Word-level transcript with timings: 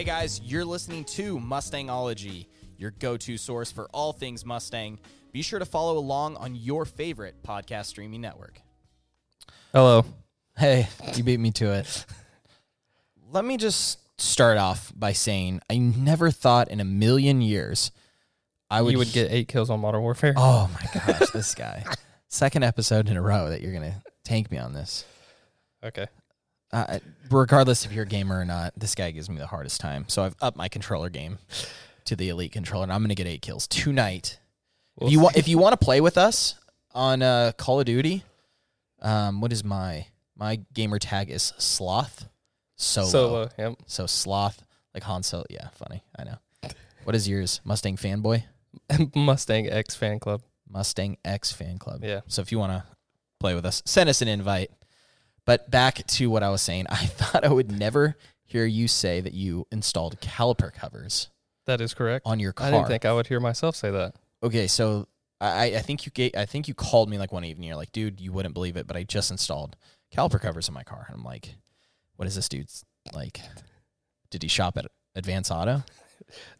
Hey 0.00 0.06
guys, 0.06 0.40
you're 0.42 0.64
listening 0.64 1.04
to 1.04 1.38
Mustangology, 1.38 2.46
your 2.78 2.90
go 2.90 3.18
to 3.18 3.36
source 3.36 3.70
for 3.70 3.86
all 3.92 4.14
things 4.14 4.46
Mustang. 4.46 4.98
Be 5.30 5.42
sure 5.42 5.58
to 5.58 5.66
follow 5.66 5.98
along 5.98 6.36
on 6.36 6.54
your 6.54 6.86
favorite 6.86 7.42
podcast 7.42 7.84
streaming 7.84 8.22
network. 8.22 8.62
Hello. 9.74 10.06
Hey, 10.56 10.88
you 11.16 11.22
beat 11.22 11.38
me 11.38 11.50
to 11.50 11.72
it. 11.72 12.06
Let 13.30 13.44
me 13.44 13.58
just 13.58 13.98
start 14.18 14.56
off 14.56 14.90
by 14.96 15.12
saying 15.12 15.60
I 15.68 15.76
never 15.76 16.30
thought 16.30 16.68
in 16.68 16.80
a 16.80 16.84
million 16.86 17.42
years 17.42 17.90
I 18.70 18.80
would 18.80 18.92
you 18.92 18.98
would 19.00 19.12
get 19.12 19.30
eight 19.30 19.48
kills 19.48 19.68
on 19.68 19.80
Modern 19.80 20.00
Warfare. 20.00 20.32
Oh 20.34 20.70
my 20.72 20.98
gosh, 20.98 21.28
this 21.32 21.54
guy. 21.54 21.84
Second 22.28 22.62
episode 22.62 23.10
in 23.10 23.18
a 23.18 23.22
row 23.22 23.50
that 23.50 23.60
you're 23.60 23.72
going 23.72 23.92
to 23.92 24.02
tank 24.24 24.50
me 24.50 24.56
on 24.56 24.72
this. 24.72 25.04
Okay. 25.84 26.06
Uh, 26.72 26.98
regardless 27.30 27.84
if 27.84 27.92
you're 27.92 28.04
a 28.04 28.06
gamer 28.06 28.38
or 28.38 28.44
not, 28.44 28.72
this 28.76 28.94
guy 28.94 29.10
gives 29.10 29.28
me 29.28 29.38
the 29.38 29.46
hardest 29.46 29.80
time. 29.80 30.04
So 30.08 30.22
I've 30.22 30.36
upped 30.40 30.56
my 30.56 30.68
controller 30.68 31.10
game 31.10 31.38
to 32.04 32.16
the 32.16 32.28
elite 32.28 32.52
controller, 32.52 32.84
and 32.84 32.92
I'm 32.92 33.00
going 33.00 33.08
to 33.08 33.14
get 33.14 33.26
eight 33.26 33.42
kills 33.42 33.66
tonight. 33.66 34.38
We'll 34.96 35.08
if 35.08 35.12
you 35.12 35.20
want, 35.20 35.36
if 35.36 35.48
you 35.48 35.58
want 35.58 35.78
to 35.78 35.84
play 35.84 36.00
with 36.00 36.16
us 36.16 36.54
on 36.94 37.22
uh, 37.22 37.52
Call 37.56 37.80
of 37.80 37.86
Duty, 37.86 38.24
um, 39.02 39.40
what 39.40 39.52
is 39.52 39.64
my 39.64 40.06
my 40.36 40.60
gamer 40.72 40.98
tag 40.98 41.30
is 41.30 41.52
sloth 41.58 42.28
solo. 42.76 43.08
Solo. 43.08 43.48
Yep. 43.58 43.74
So 43.86 44.06
sloth 44.06 44.62
like 44.94 45.02
Han 45.04 45.22
Solo. 45.22 45.44
Yeah, 45.50 45.68
funny. 45.74 46.02
I 46.18 46.24
know. 46.24 46.38
What 47.04 47.14
is 47.14 47.28
yours? 47.28 47.60
Mustang 47.64 47.96
fanboy. 47.96 48.44
Mustang 49.14 49.68
X 49.68 49.94
fan 49.94 50.18
club. 50.18 50.42
Mustang 50.68 51.16
X 51.24 51.52
fan 51.52 51.78
club. 51.78 52.04
Yeah. 52.04 52.20
So 52.26 52.42
if 52.42 52.52
you 52.52 52.58
want 52.58 52.72
to 52.72 52.84
play 53.38 53.54
with 53.54 53.64
us, 53.64 53.82
send 53.84 54.08
us 54.08 54.22
an 54.22 54.28
invite. 54.28 54.70
But 55.46 55.70
back 55.70 56.06
to 56.06 56.30
what 56.30 56.42
I 56.42 56.50
was 56.50 56.62
saying, 56.62 56.86
I 56.90 57.06
thought 57.06 57.44
I 57.44 57.48
would 57.48 57.70
never 57.70 58.16
hear 58.44 58.64
you 58.64 58.88
say 58.88 59.20
that 59.20 59.32
you 59.34 59.66
installed 59.70 60.20
caliper 60.20 60.72
covers 60.72 61.28
That 61.66 61.80
is 61.80 61.94
correct. 61.94 62.26
on 62.26 62.40
your 62.40 62.52
car. 62.52 62.66
I 62.66 62.70
didn't 62.70 62.88
think 62.88 63.04
I 63.04 63.12
would 63.12 63.26
hear 63.26 63.40
myself 63.40 63.76
say 63.76 63.90
that. 63.90 64.14
okay, 64.42 64.66
so 64.66 65.06
I, 65.40 65.76
I 65.76 65.78
think 65.78 66.04
you 66.04 66.12
gave, 66.12 66.32
I 66.36 66.44
think 66.46 66.68
you 66.68 66.74
called 66.74 67.08
me 67.08 67.16
like 67.16 67.32
one 67.32 67.44
evening. 67.44 67.68
You're 67.68 67.76
like, 67.76 67.92
dude, 67.92 68.20
you 68.20 68.32
wouldn't 68.32 68.52
believe 68.54 68.76
it, 68.76 68.86
but 68.86 68.96
I 68.96 69.04
just 69.04 69.30
installed 69.30 69.76
caliper 70.14 70.40
covers 70.40 70.68
in 70.68 70.74
my 70.74 70.82
car. 70.82 71.06
And 71.08 71.16
I'm 71.16 71.24
like, 71.24 71.54
what 72.16 72.26
is 72.28 72.34
this 72.34 72.48
dude's 72.48 72.84
like? 73.14 73.40
Did 74.30 74.42
he 74.42 74.48
shop 74.48 74.76
at 74.76 74.86
Advance 75.14 75.50
Auto? 75.50 75.82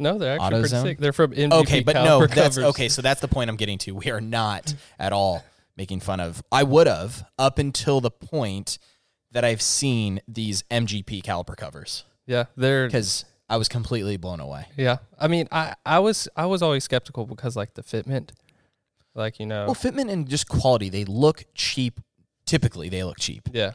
No, 0.01 0.19
they're 0.19 0.33
actually 0.41 0.61
pretty 0.63 0.75
AutoZone? 0.75 0.83
sick. 0.83 0.99
They're 0.99 1.13
from 1.13 1.33
MGP 1.33 1.53
okay, 1.53 1.81
but 1.83 1.95
no, 1.95 2.21
caliper 2.21 2.35
that's 2.35 2.57
covers. 2.57 2.71
okay. 2.71 2.89
So 2.89 3.03
that's 3.03 3.21
the 3.21 3.29
point 3.29 3.51
I'm 3.51 3.57
getting 3.57 3.79
to. 3.79 3.93
We 3.93 4.11
are 4.11 4.21
not 4.21 4.75
at 4.99 5.13
all 5.13 5.45
making 5.81 6.01
fun 6.01 6.21
of. 6.21 6.43
I 6.53 6.63
would 6.63 6.87
have 6.87 7.25
up 7.39 7.59
until 7.59 8.01
the 8.03 8.11
point 8.11 8.79
that 9.33 9.45
I've 9.45 9.63
seen 9.63 10.21
these 10.29 10.63
MGP 10.71 11.23
caliper 11.23 11.57
covers 11.57 12.05
Yeah, 12.27 12.45
they're 12.55 12.87
because 12.87 13.25
I 13.49 13.57
was 13.57 13.69
completely 13.69 14.17
blown 14.19 14.41
away. 14.41 14.67
yeah. 14.77 14.99
I 15.19 15.27
mean, 15.29 15.49
I 15.51 15.75
I 15.87 15.99
was 16.01 16.29
I 16.37 16.45
was 16.47 16.61
always 16.63 16.85
skeptical 16.85 17.25
because 17.27 17.57
like 17.57 17.73
the 17.75 17.83
fitment, 17.83 18.33
like 19.15 19.41
you 19.41 19.47
know, 19.47 19.65
Well, 19.67 19.75
fitment 19.75 20.11
and 20.11 20.29
just 20.29 20.49
quality, 20.49 20.91
they 20.91 21.05
look 21.07 21.45
cheap. 21.55 22.01
Typically, 22.45 22.89
they 22.91 23.03
look 23.05 23.19
cheap. 23.19 23.49
yeah. 23.53 23.73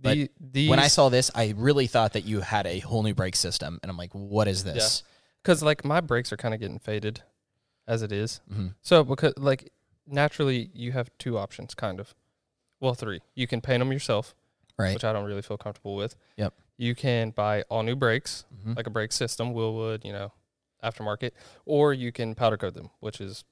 but 0.00 0.14
The, 0.14 0.30
these, 0.40 0.70
When 0.70 0.78
I 0.80 0.88
saw 0.88 1.10
this, 1.10 1.30
I 1.34 1.54
really 1.56 1.86
thought 1.86 2.12
that 2.14 2.24
you 2.24 2.40
had 2.40 2.66
a 2.66 2.78
whole 2.80 3.02
new 3.02 3.14
brake 3.14 3.36
system, 3.36 3.78
and 3.82 3.90
I'm 3.90 3.96
like, 3.98 4.12
what 4.14 4.48
is 4.48 4.64
this? 4.64 5.02
because 5.42 5.62
like 5.62 5.84
my 5.84 6.00
brakes 6.00 6.32
are 6.32 6.36
kind 6.36 6.54
of 6.54 6.60
getting 6.60 6.78
faded, 6.80 7.22
as 7.86 8.02
it 8.02 8.10
is. 8.10 8.40
Mhm. 8.52 8.74
So 8.82 9.04
because 9.04 9.34
like 9.36 9.70
naturally 10.06 10.70
you 10.74 10.92
have 10.92 11.10
two 11.18 11.38
options, 11.38 11.74
kind 11.74 12.00
of. 12.00 12.14
Well, 12.80 12.94
three. 12.94 13.20
You 13.34 13.46
can 13.46 13.60
paint 13.60 13.80
them 13.80 13.92
yourself, 13.92 14.34
Right. 14.78 14.94
which 14.94 15.04
I 15.04 15.12
don't 15.12 15.24
really 15.24 15.42
feel 15.42 15.56
comfortable 15.56 15.96
with. 15.96 16.16
Yep. 16.36 16.54
You 16.76 16.94
can 16.94 17.30
buy 17.30 17.62
all 17.70 17.82
new 17.82 17.96
brakes, 17.96 18.44
Mhm. 18.64 18.76
like 18.76 18.86
a 18.86 18.90
brake 18.90 19.12
system, 19.12 19.54
Willwood, 19.54 20.04
you 20.04 20.12
know, 20.12 20.32
aftermarket, 20.84 21.30
or 21.64 21.94
you 21.94 22.12
can 22.12 22.34
powder 22.34 22.56
coat 22.58 22.74
them, 22.74 22.90
which 23.00 23.20
is 23.20 23.44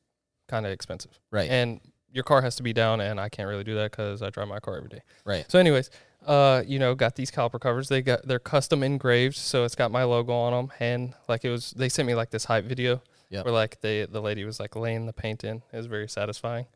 kind 0.46 0.66
of 0.66 0.72
expensive. 0.72 1.18
Right. 1.30 1.50
And 1.50 1.80
your 2.12 2.22
car 2.24 2.42
has 2.42 2.54
to 2.56 2.62
be 2.62 2.72
down, 2.74 3.00
and 3.00 3.18
I 3.18 3.28
can't 3.30 3.48
really 3.48 3.64
do 3.64 3.74
that 3.76 3.90
because 3.90 4.20
I 4.22 4.28
drive 4.30 4.48
my 4.48 4.60
car 4.60 4.76
every 4.76 4.90
day. 4.90 5.00
right. 5.24 5.50
So, 5.50 5.58
anyways, 5.58 5.90
uh, 6.26 6.62
you 6.66 6.78
know, 6.78 6.94
got 6.94 7.16
these 7.16 7.30
caliper 7.30 7.58
covers. 7.60 7.88
They 7.88 8.02
got 8.02 8.26
they're 8.28 8.38
custom 8.38 8.82
engraved, 8.82 9.36
so 9.36 9.64
it's 9.64 9.74
got 9.74 9.90
my 9.90 10.04
logo 10.04 10.32
on 10.34 10.52
them. 10.52 10.72
And 10.80 11.14
like 11.28 11.44
it 11.44 11.50
was, 11.50 11.70
they 11.72 11.88
sent 11.88 12.06
me 12.06 12.14
like 12.14 12.30
this 12.30 12.44
hype 12.44 12.64
video 12.66 13.02
Yep. 13.30 13.44
where 13.44 13.54
like 13.54 13.80
they 13.80 14.04
the 14.06 14.20
lady 14.20 14.44
was 14.44 14.60
like 14.60 14.76
laying 14.76 15.06
the 15.06 15.12
paint 15.12 15.44
in. 15.44 15.62
It 15.72 15.76
was 15.76 15.86
very 15.86 16.08
satisfying. 16.08 16.66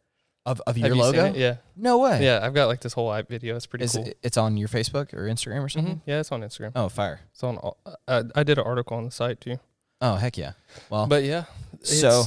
Of, 0.47 0.62
of 0.66 0.78
your 0.78 0.88
you 0.88 0.94
logo? 0.94 1.34
Yeah, 1.34 1.56
No 1.76 1.98
way. 1.98 2.25
yeah. 2.25 2.41
I've 2.42 2.54
got 2.54 2.69
like 2.69 2.81
this 2.81 2.94
whole 2.94 3.12
video. 3.28 3.54
It's 3.54 3.66
pretty 3.66 3.84
Is 3.84 3.92
cool. 3.92 4.06
it, 4.06 4.19
it's 4.22 4.38
on 4.38 4.56
your 4.56 4.69
Facebook 4.69 5.12
or 5.12 5.26
Instagram 5.28 5.62
or 5.62 5.69
something? 5.69 5.97
Mhm. 5.97 6.00
Yeah, 6.06 6.20
it's 6.20 6.32
on 6.32 6.41
Instagram. 6.41 6.72
Oh, 6.75 6.88
fire. 6.88 7.20
It's 7.32 7.42
on. 7.44 7.58
all- 7.58 7.76
I, 8.06 8.22
I 8.34 8.44
did 8.44 8.56
an 8.56 8.64
article 8.64 8.97
on 8.97 9.04
the 9.04 9.10
site 9.10 9.42
too. 9.42 9.58
Oh, 10.00 10.14
heck 10.14 10.38
yeah. 10.38 10.53
Well, 10.88 11.06
But 11.06 11.25
yeah, 11.25 11.44
so 11.82 12.25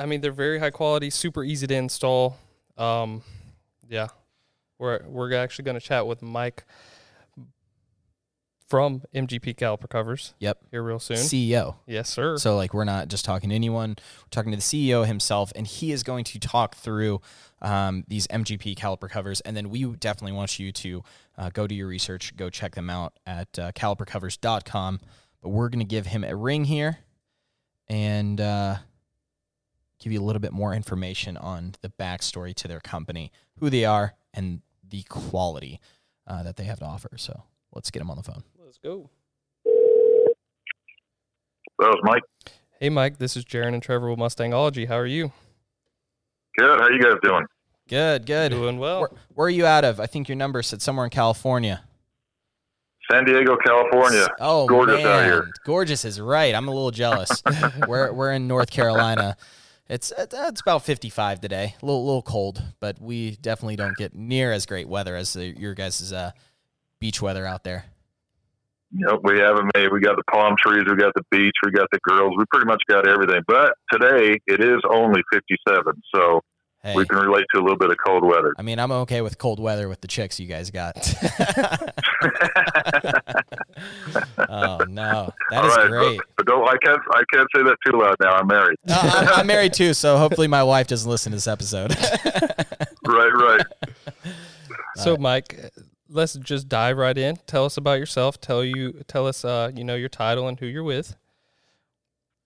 I 0.00 0.06
mean, 0.06 0.20
they're 0.22 0.32
very 0.32 0.58
high 0.60 0.70
quality, 0.70 1.10
super 1.10 1.44
easy 1.44 1.66
to 1.66 1.74
install. 1.74 2.38
Um, 2.78 3.22
yeah, 3.88 4.08
we're 4.78 5.02
we're 5.06 5.34
actually 5.34 5.64
going 5.66 5.78
to 5.78 5.84
chat 5.84 6.06
with 6.06 6.22
Mike 6.22 6.64
from 8.68 9.02
MGP 9.14 9.56
Caliper 9.56 9.88
Covers. 9.88 10.34
Yep. 10.38 10.58
here 10.70 10.82
real 10.82 10.98
soon. 10.98 11.16
CEO. 11.16 11.76
yes, 11.86 12.08
sir. 12.10 12.36
So 12.36 12.56
like 12.56 12.74
we're 12.74 12.84
not 12.84 13.08
just 13.08 13.24
talking 13.24 13.48
to 13.50 13.54
anyone. 13.54 13.96
We're 13.98 14.30
talking 14.30 14.52
to 14.52 14.56
the 14.56 14.62
CEO 14.62 15.06
himself, 15.06 15.52
and 15.56 15.66
he 15.66 15.90
is 15.90 16.02
going 16.02 16.24
to 16.24 16.38
talk 16.38 16.76
through 16.76 17.20
um, 17.62 18.04
these 18.08 18.26
MGP 18.28 18.76
caliper 18.76 19.08
covers. 19.08 19.40
And 19.40 19.56
then 19.56 19.70
we 19.70 19.84
definitely 19.84 20.36
want 20.36 20.58
you 20.58 20.70
to 20.72 21.02
uh, 21.36 21.50
go 21.50 21.66
do 21.66 21.74
your 21.74 21.88
research, 21.88 22.36
go 22.36 22.50
check 22.50 22.74
them 22.74 22.90
out 22.90 23.14
at 23.26 23.58
uh, 23.58 23.72
calipercovers.com. 23.72 25.00
But 25.42 25.48
we're 25.48 25.68
going 25.68 25.80
to 25.80 25.86
give 25.86 26.06
him 26.06 26.24
a 26.24 26.34
ring 26.36 26.64
here 26.64 26.98
and 27.88 28.40
uh, 28.40 28.76
give 29.98 30.12
you 30.12 30.20
a 30.20 30.24
little 30.24 30.40
bit 30.40 30.52
more 30.52 30.74
information 30.74 31.36
on 31.36 31.74
the 31.80 31.88
backstory 31.88 32.54
to 32.56 32.68
their 32.68 32.80
company, 32.80 33.32
who 33.58 33.70
they 33.70 33.84
are, 33.84 34.14
and 34.34 34.60
the 34.86 35.02
quality 35.04 35.80
uh, 36.26 36.42
that 36.42 36.56
they 36.56 36.64
have 36.64 36.78
to 36.80 36.84
offer. 36.84 37.10
So 37.16 37.44
let's 37.72 37.90
get 37.90 38.02
him 38.02 38.10
on 38.10 38.16
the 38.16 38.22
phone. 38.22 38.42
Let's 38.68 38.76
go. 38.76 39.08
That 39.64 40.34
was 41.78 42.00
Mike. 42.02 42.22
Hey, 42.78 42.90
Mike. 42.90 43.16
This 43.16 43.34
is 43.34 43.46
Jaron 43.46 43.72
and 43.72 43.82
Trevor 43.82 44.10
with 44.10 44.18
Mustangology. 44.18 44.86
How 44.86 44.98
are 44.98 45.06
you? 45.06 45.32
Good. 46.58 46.78
How 46.78 46.90
you 46.90 47.00
guys 47.00 47.14
doing? 47.22 47.46
Good, 47.88 48.26
good. 48.26 48.52
Doing 48.52 48.78
well. 48.78 49.00
Where, 49.00 49.10
where 49.34 49.46
are 49.46 49.50
you 49.50 49.64
out 49.64 49.86
of? 49.86 50.00
I 50.00 50.04
think 50.04 50.28
your 50.28 50.36
number 50.36 50.62
said 50.62 50.82
somewhere 50.82 51.06
in 51.06 51.10
California. 51.10 51.82
San 53.10 53.24
Diego, 53.24 53.56
California. 53.56 54.28
Oh, 54.38 54.66
Gorgeous 54.66 55.02
man. 55.02 55.06
out 55.06 55.24
here. 55.24 55.48
Gorgeous 55.64 56.04
is 56.04 56.20
right. 56.20 56.54
I'm 56.54 56.68
a 56.68 56.70
little 56.70 56.90
jealous. 56.90 57.42
we're 57.88 58.12
we're 58.12 58.32
in 58.32 58.48
North 58.48 58.70
Carolina. 58.70 59.38
It's 59.88 60.12
it's 60.18 60.60
about 60.60 60.84
55 60.84 61.40
today. 61.40 61.74
A 61.82 61.86
little 61.86 62.04
little 62.04 62.20
cold, 62.20 62.62
but 62.80 63.00
we 63.00 63.36
definitely 63.36 63.76
don't 63.76 63.96
get 63.96 64.14
near 64.14 64.52
as 64.52 64.66
great 64.66 64.90
weather 64.90 65.16
as 65.16 65.32
the, 65.32 65.58
your 65.58 65.72
guys' 65.72 66.12
uh, 66.12 66.32
beach 67.00 67.22
weather 67.22 67.46
out 67.46 67.64
there. 67.64 67.86
Yep, 68.92 69.20
we 69.22 69.38
have 69.38 69.56
it 69.58 69.64
made. 69.74 69.92
We 69.92 70.00
got 70.00 70.16
the 70.16 70.24
palm 70.30 70.54
trees. 70.58 70.84
We 70.88 70.96
got 70.96 71.12
the 71.14 71.24
beach. 71.30 71.54
We 71.64 71.72
got 71.72 71.88
the 71.92 71.98
girls. 72.02 72.34
We 72.38 72.44
pretty 72.50 72.66
much 72.66 72.82
got 72.88 73.06
everything. 73.06 73.42
But 73.46 73.74
today 73.92 74.38
it 74.46 74.60
is 74.60 74.80
only 74.90 75.20
57, 75.32 75.92
so 76.14 76.40
Hey, 76.80 76.94
we 76.94 77.04
can 77.06 77.18
relate 77.18 77.44
to 77.52 77.60
a 77.60 77.62
little 77.62 77.76
bit 77.76 77.90
of 77.90 77.96
cold 78.06 78.24
weather. 78.24 78.54
I 78.56 78.62
mean, 78.62 78.78
I'm 78.78 78.92
okay 78.92 79.20
with 79.20 79.36
cold 79.36 79.58
weather 79.58 79.88
with 79.88 80.00
the 80.00 80.06
chicks 80.06 80.38
you 80.38 80.46
guys 80.46 80.70
got. 80.70 80.96
oh 84.48 84.78
no, 84.88 85.32
that 85.50 85.58
All 85.58 85.66
is 85.66 85.76
right, 85.76 85.88
great. 85.88 86.18
But, 86.18 86.26
but 86.36 86.46
don't 86.46 86.68
I 86.68 86.76
can't 86.82 87.00
I 87.10 87.22
can't 87.32 87.48
say 87.54 87.64
that 87.64 87.76
too 87.84 87.98
loud 87.98 88.14
now. 88.22 88.34
I'm 88.34 88.46
married. 88.46 88.78
No, 88.86 88.94
I'm, 88.96 89.28
I'm 89.40 89.46
married 89.48 89.74
too, 89.74 89.92
so 89.92 90.18
hopefully 90.18 90.46
my 90.46 90.62
wife 90.62 90.86
doesn't 90.86 91.10
listen 91.10 91.32
to 91.32 91.36
this 91.36 91.48
episode. 91.48 91.90
right, 93.06 93.32
right. 93.34 93.62
So, 94.96 95.16
Mike, 95.16 95.58
let's 96.08 96.34
just 96.34 96.68
dive 96.68 96.96
right 96.96 97.16
in. 97.16 97.36
Tell 97.46 97.64
us 97.64 97.76
about 97.76 97.98
yourself. 97.98 98.40
Tell 98.40 98.64
you, 98.64 99.04
tell 99.06 99.26
us, 99.26 99.44
uh, 99.44 99.70
you 99.74 99.84
know, 99.84 99.94
your 99.94 100.08
title 100.08 100.48
and 100.48 100.58
who 100.58 100.66
you're 100.66 100.84
with. 100.84 101.16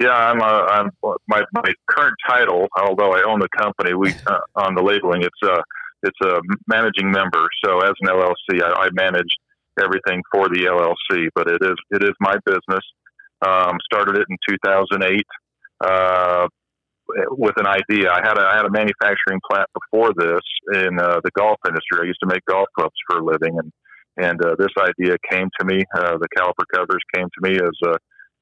Yeah, 0.00 0.10
I'm. 0.10 0.40
Uh, 0.40 0.64
I'm 0.66 0.90
my 1.28 1.42
my 1.52 1.72
current 1.88 2.16
title, 2.28 2.66
although 2.76 3.12
I 3.12 3.22
own 3.22 3.38
the 3.38 3.48
company. 3.56 3.94
We 3.94 4.12
uh, 4.26 4.40
on 4.56 4.74
the 4.74 4.82
labeling, 4.82 5.22
it's 5.22 5.42
uh 5.42 5.62
it's 6.02 6.18
a 6.24 6.40
managing 6.66 7.10
member. 7.10 7.46
So 7.64 7.80
as 7.80 7.92
an 8.00 8.08
LLC, 8.08 8.62
I, 8.62 8.86
I 8.86 8.88
manage 8.92 9.30
everything 9.80 10.22
for 10.32 10.48
the 10.48 10.64
LLC. 10.64 11.28
But 11.34 11.48
it 11.48 11.62
is 11.62 11.76
it 11.90 12.02
is 12.02 12.12
my 12.20 12.34
business. 12.44 12.84
Um, 13.46 13.78
started 13.84 14.16
it 14.16 14.26
in 14.28 14.36
2008 14.48 15.26
uh, 15.84 16.48
with 17.30 17.54
an 17.56 17.66
idea. 17.66 18.10
I 18.10 18.20
had 18.22 18.38
a 18.38 18.42
I 18.42 18.56
had 18.56 18.66
a 18.66 18.70
manufacturing 18.70 19.40
plant 19.50 19.68
before 19.74 20.12
this 20.16 20.44
in 20.74 20.98
uh, 20.98 21.20
the 21.24 21.30
golf 21.36 21.58
industry. 21.66 22.00
I 22.02 22.06
used 22.06 22.20
to 22.22 22.28
make 22.28 22.44
golf 22.48 22.68
clubs 22.78 22.96
for 23.08 23.18
a 23.18 23.24
living, 23.24 23.58
and 23.58 23.72
and 24.16 24.44
uh, 24.44 24.54
this 24.58 24.72
idea 24.78 25.16
came 25.30 25.48
to 25.58 25.66
me. 25.66 25.82
Uh, 25.94 26.18
the 26.18 26.28
caliper 26.36 26.64
covers 26.74 27.02
came 27.14 27.26
to 27.26 27.50
me 27.50 27.56
as 27.56 27.76
a 27.84 27.96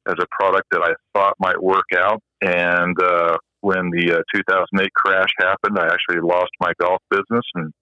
as 0.09 0.17
a 0.19 0.27
product 0.41 0.67
that 0.73 0.83
I 0.83 0.93
thought 1.15 1.35
might 1.39 1.63
work 1.63 1.87
out. 1.97 2.21
And 2.43 2.97
uh, 3.03 3.37
when 3.61 3.91
the 3.91 4.19
uh, 4.19 4.23
2008 4.35 4.89
crash 4.95 5.31
happened, 5.39 5.79
I 5.79 5.87
actually 5.87 6.23
lost 6.23 6.51
my 6.61 6.73
golf 6.81 7.03
business 7.11 7.45
and 7.55 7.73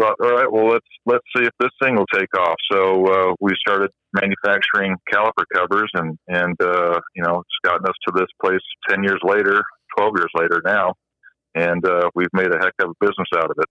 thought, 0.00 0.16
all 0.22 0.32
right, 0.32 0.50
well 0.50 0.68
let's 0.68 0.86
let's 1.06 1.24
see 1.36 1.44
if 1.44 1.52
this 1.58 1.70
thing 1.82 1.96
will 1.96 2.06
take 2.12 2.32
off. 2.38 2.56
So 2.70 3.06
uh, 3.06 3.34
we 3.40 3.52
started 3.56 3.90
manufacturing 4.12 4.96
caliper 5.12 5.44
covers, 5.54 5.90
and 5.94 6.18
and 6.28 6.56
uh, 6.60 7.00
you 7.16 7.22
know 7.22 7.40
it's 7.40 7.58
gotten 7.64 7.86
us 7.86 7.96
to 8.08 8.12
this 8.14 8.28
place 8.42 8.60
ten 8.88 9.02
years 9.02 9.20
later, 9.24 9.62
twelve 9.96 10.14
years 10.16 10.30
later 10.34 10.62
now, 10.64 10.94
and 11.54 11.86
uh, 11.86 12.10
we've 12.14 12.32
made 12.32 12.52
a 12.52 12.58
heck 12.58 12.74
of 12.82 12.90
a 12.90 13.04
business 13.06 13.28
out 13.36 13.50
of 13.50 13.56
it. 13.58 13.66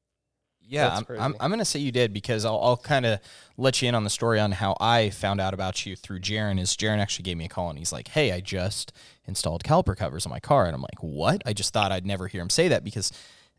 Yeah, 0.71 0.95
I'm, 0.95 1.05
I'm, 1.19 1.35
I'm, 1.41 1.49
going 1.49 1.59
to 1.59 1.65
say 1.65 1.79
you 1.81 1.91
did 1.91 2.13
because 2.13 2.45
I'll, 2.45 2.57
I'll 2.63 2.77
kind 2.77 3.05
of 3.05 3.19
let 3.57 3.81
you 3.81 3.89
in 3.89 3.95
on 3.95 4.05
the 4.05 4.09
story 4.09 4.39
on 4.39 4.53
how 4.53 4.77
I 4.79 5.09
found 5.09 5.41
out 5.41 5.53
about 5.53 5.85
you 5.85 5.97
through 5.97 6.19
Jaron. 6.19 6.61
Is 6.61 6.77
Jaron 6.77 6.99
actually 6.99 7.23
gave 7.23 7.35
me 7.35 7.43
a 7.43 7.49
call 7.49 7.69
and 7.69 7.77
he's 7.77 7.91
like, 7.91 8.07
"Hey, 8.09 8.31
I 8.31 8.39
just 8.39 8.93
installed 9.25 9.63
caliper 9.63 9.97
covers 9.97 10.25
on 10.25 10.29
my 10.29 10.39
car," 10.39 10.67
and 10.67 10.73
I'm 10.73 10.81
like, 10.81 11.01
"What?" 11.01 11.41
I 11.45 11.51
just 11.51 11.73
thought 11.73 11.91
I'd 11.91 12.05
never 12.05 12.27
hear 12.27 12.41
him 12.41 12.49
say 12.49 12.69
that 12.69 12.85
because 12.85 13.11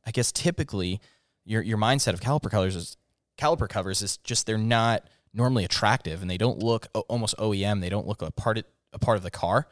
I 0.06 0.10
guess 0.10 0.32
typically 0.32 1.00
your 1.44 1.60
your 1.60 1.78
mindset 1.78 2.14
of 2.14 2.20
caliper 2.20 2.50
covers 2.50 2.76
is 2.76 2.96
caliper 3.38 3.68
covers 3.68 4.00
is 4.00 4.16
just 4.18 4.46
they're 4.46 4.56
not 4.56 5.04
normally 5.34 5.64
attractive 5.64 6.22
and 6.22 6.30
they 6.30 6.38
don't 6.38 6.60
look 6.60 6.88
almost 7.08 7.36
OEM. 7.38 7.80
They 7.80 7.88
don't 7.88 8.06
look 8.06 8.22
a 8.22 8.30
part 8.30 8.58
of, 8.58 8.64
a 8.92 8.98
part 8.98 9.16
of 9.16 9.22
the 9.22 9.30
car. 9.30 9.66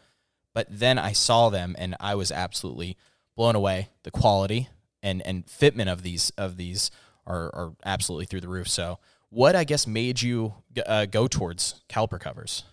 But 0.55 0.67
then 0.70 0.99
I 0.99 1.12
saw 1.12 1.49
them 1.49 1.75
and 1.79 1.97
I 2.00 2.14
was 2.14 2.32
absolutely 2.32 2.97
blown 3.37 3.55
away. 3.55 3.88
The 4.02 4.11
quality 4.11 4.69
and 5.02 5.23
and 5.23 5.47
fitment 5.47 5.91
of 5.91 6.02
these 6.02 6.31
of 6.37 6.56
these 6.56 6.91
are, 7.26 7.55
are 7.55 7.73
absolutely 7.85 8.26
through 8.26 8.41
the 8.41 8.49
roof. 8.49 8.69
So, 8.69 8.99
what 9.29 9.55
I 9.55 9.64
guess 9.64 9.87
made 9.87 10.23
you 10.23 10.55
uh, 10.87 11.06
go 11.06 11.29
towards 11.29 11.82
caliper 11.88 12.20
covers? 12.20 12.64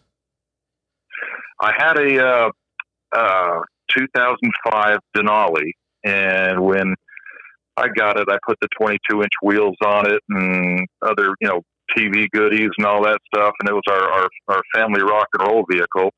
I 1.61 1.71
had 1.77 1.97
a 1.97 2.25
uh, 2.25 2.49
uh, 3.15 3.59
2005 3.95 4.99
Denali, 5.15 5.71
and 6.03 6.63
when 6.63 6.95
I 7.77 7.87
got 7.95 8.19
it, 8.19 8.27
I 8.29 8.37
put 8.45 8.57
the 8.61 8.67
22 8.79 9.21
inch 9.21 9.31
wheels 9.43 9.75
on 9.85 10.11
it 10.11 10.21
and 10.29 10.87
other, 11.01 11.35
you 11.39 11.47
know, 11.47 11.61
TV 11.95 12.27
goodies 12.31 12.69
and 12.77 12.85
all 12.85 13.03
that 13.03 13.19
stuff. 13.33 13.53
And 13.59 13.69
it 13.69 13.73
was 13.73 13.83
our, 13.89 14.11
our, 14.11 14.27
our 14.49 14.61
family 14.75 15.01
rock 15.01 15.27
and 15.37 15.47
roll 15.47 15.63
vehicle. 15.69 16.11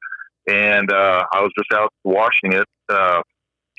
And 0.49 0.91
uh, 0.91 1.23
I 1.31 1.41
was 1.41 1.51
just 1.57 1.71
out 1.73 1.93
washing 2.03 2.53
it 2.53 2.65
uh, 2.89 3.21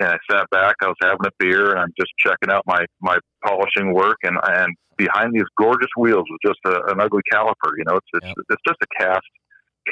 and 0.00 0.08
I 0.08 0.16
sat 0.30 0.48
back. 0.50 0.76
I 0.82 0.86
was 0.86 0.96
having 1.02 1.26
a 1.26 1.30
beer, 1.38 1.70
and 1.70 1.78
I'm 1.78 1.92
just 1.98 2.12
checking 2.18 2.50
out 2.50 2.62
my 2.66 2.84
my 3.00 3.18
polishing 3.44 3.92
work. 3.92 4.16
And 4.22 4.36
and 4.42 4.74
behind 4.96 5.34
these 5.34 5.48
gorgeous 5.58 5.90
wheels 5.96 6.24
was 6.28 6.38
just 6.44 6.58
a, 6.66 6.92
an 6.92 7.00
ugly 7.00 7.22
caliper. 7.32 7.72
You 7.76 7.84
know, 7.86 7.96
it's 7.96 8.06
it's, 8.14 8.26
yep. 8.26 8.34
it's 8.48 8.62
just 8.66 8.78
a 8.82 9.02
cast 9.02 9.26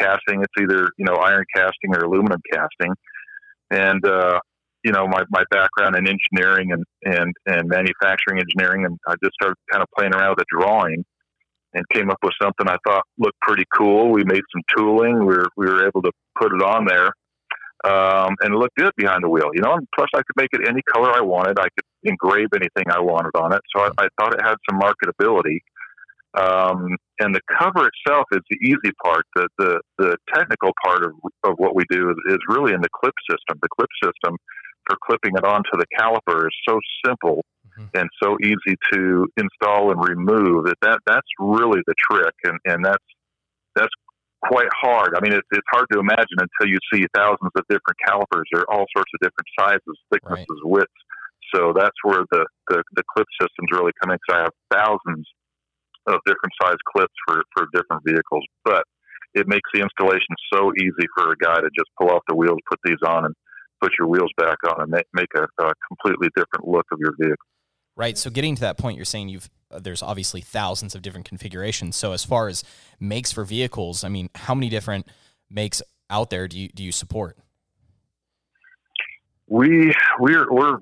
casting. 0.00 0.42
It's 0.42 0.54
either 0.60 0.88
you 0.96 1.04
know 1.04 1.14
iron 1.14 1.44
casting 1.54 1.94
or 1.94 2.00
aluminum 2.00 2.40
casting. 2.52 2.92
And 3.70 4.04
uh, 4.06 4.40
you 4.82 4.92
know 4.92 5.06
my 5.06 5.24
my 5.30 5.44
background 5.50 5.96
in 5.96 6.08
engineering 6.08 6.72
and 6.72 6.84
and 7.04 7.34
and 7.46 7.68
manufacturing 7.68 8.40
engineering, 8.40 8.86
and 8.86 8.98
I 9.06 9.14
just 9.22 9.34
started 9.34 9.56
kind 9.70 9.82
of 9.82 9.88
playing 9.96 10.14
around 10.14 10.36
with 10.36 10.40
a 10.40 10.58
drawing. 10.58 11.04
And 11.74 11.84
came 11.92 12.10
up 12.10 12.18
with 12.22 12.32
something 12.40 12.66
I 12.66 12.76
thought 12.86 13.04
looked 13.18 13.38
pretty 13.42 13.64
cool. 13.76 14.10
We 14.10 14.24
made 14.24 14.42
some 14.52 14.62
tooling. 14.74 15.18
We 15.18 15.36
were 15.36 15.48
we 15.56 15.66
were 15.66 15.86
able 15.86 16.00
to 16.00 16.10
put 16.38 16.52
it 16.54 16.62
on 16.62 16.86
there, 16.86 17.12
um, 17.84 18.34
and 18.40 18.54
it 18.54 18.56
looked 18.56 18.76
good 18.76 18.92
behind 18.96 19.22
the 19.22 19.28
wheel, 19.28 19.50
you 19.52 19.60
know. 19.60 19.74
And 19.74 19.86
plus, 19.94 20.08
I 20.14 20.18
could 20.18 20.36
make 20.36 20.48
it 20.54 20.66
any 20.66 20.80
color 20.90 21.12
I 21.14 21.20
wanted. 21.20 21.58
I 21.58 21.68
could 21.68 21.84
engrave 22.04 22.48
anything 22.54 22.90
I 22.90 23.00
wanted 23.00 23.36
on 23.36 23.52
it. 23.52 23.60
So 23.76 23.82
I, 23.82 23.90
I 23.98 24.08
thought 24.18 24.32
it 24.32 24.42
had 24.42 24.56
some 24.70 24.80
marketability. 24.80 25.58
Um, 26.38 26.96
and 27.20 27.34
the 27.34 27.40
cover 27.58 27.88
itself 27.88 28.24
is 28.32 28.40
the 28.48 28.56
easy 28.62 28.92
part. 29.04 29.26
The 29.36 29.48
the, 29.58 29.80
the 29.98 30.16
technical 30.34 30.72
part 30.82 31.04
of, 31.04 31.12
of 31.44 31.54
what 31.58 31.74
we 31.74 31.84
do 31.90 32.10
is, 32.10 32.16
is 32.32 32.38
really 32.48 32.72
in 32.72 32.80
the 32.80 32.88
clip 32.98 33.14
system. 33.28 33.58
The 33.60 33.68
clip 33.76 33.90
system 34.02 34.38
for 34.88 34.96
clipping 35.04 35.36
it 35.36 35.44
onto 35.44 35.72
the 35.72 35.86
caliper 35.98 36.46
is 36.46 36.56
so 36.66 36.80
simple. 37.04 37.44
Mm. 37.78 37.90
and 37.94 38.08
so 38.20 38.36
easy 38.42 38.76
to 38.92 39.28
install 39.36 39.92
and 39.92 40.02
remove 40.02 40.64
that, 40.64 40.78
that 40.82 40.98
that's 41.06 41.28
really 41.38 41.80
the 41.86 41.94
trick. 42.10 42.34
And, 42.44 42.58
and 42.64 42.84
that's 42.84 43.04
that's 43.76 43.94
quite 44.42 44.68
hard. 44.74 45.14
I 45.16 45.20
mean, 45.20 45.32
it's, 45.32 45.46
it's 45.52 45.66
hard 45.70 45.86
to 45.92 45.98
imagine 45.98 46.38
until 46.38 46.70
you 46.70 46.78
see 46.92 47.06
thousands 47.14 47.54
of 47.54 47.62
different 47.68 47.98
calipers. 48.04 48.46
They're 48.52 48.70
all 48.70 48.86
sorts 48.94 49.10
of 49.14 49.20
different 49.22 49.48
sizes, 49.58 49.96
thicknesses, 50.12 50.46
right. 50.62 50.82
widths. 50.82 51.02
So 51.54 51.72
that's 51.74 51.96
where 52.02 52.24
the, 52.30 52.46
the, 52.68 52.82
the 52.94 53.02
clip 53.14 53.26
systems 53.40 53.70
really 53.72 53.92
come 54.02 54.10
in. 54.10 54.18
Because 54.18 54.34
I 54.34 54.42
have 54.46 54.56
thousands 54.70 55.26
of 56.06 56.20
different 56.26 56.54
size 56.62 56.80
clips 56.90 57.14
for, 57.26 57.42
for 57.54 57.66
different 57.72 58.02
vehicles. 58.04 58.44
But 58.64 58.84
it 59.34 59.46
makes 59.46 59.68
the 59.72 59.82
installation 59.82 60.34
so 60.52 60.72
easy 60.78 61.06
for 61.16 61.32
a 61.32 61.36
guy 61.36 61.60
to 61.60 61.70
just 61.76 61.90
pull 61.98 62.10
off 62.10 62.22
the 62.28 62.34
wheels, 62.34 62.58
put 62.68 62.80
these 62.84 63.02
on, 63.06 63.26
and 63.26 63.34
put 63.80 63.92
your 63.98 64.08
wheels 64.08 64.32
back 64.36 64.58
on, 64.66 64.82
and 64.82 64.90
make, 64.90 65.06
make 65.12 65.30
a, 65.36 65.46
a 65.62 65.72
completely 65.86 66.28
different 66.34 66.66
look 66.66 66.86
of 66.92 66.98
your 66.98 67.14
vehicle. 67.18 67.46
Right. 67.98 68.16
So 68.16 68.30
getting 68.30 68.54
to 68.54 68.60
that 68.60 68.78
point, 68.78 68.96
you're 68.96 69.04
saying 69.04 69.28
you've 69.28 69.50
uh, 69.72 69.80
there's 69.80 70.04
obviously 70.04 70.40
thousands 70.40 70.94
of 70.94 71.02
different 71.02 71.26
configurations. 71.26 71.96
So 71.96 72.12
as 72.12 72.24
far 72.24 72.46
as 72.46 72.62
makes 73.00 73.32
for 73.32 73.42
vehicles, 73.42 74.04
I 74.04 74.08
mean, 74.08 74.30
how 74.36 74.54
many 74.54 74.68
different 74.68 75.08
makes 75.50 75.82
out 76.08 76.30
there 76.30 76.46
do 76.46 76.56
you 76.56 76.68
do 76.68 76.84
you 76.84 76.92
support? 76.92 77.36
We 79.48 79.92
we're 80.20 80.46
we're 80.48 80.78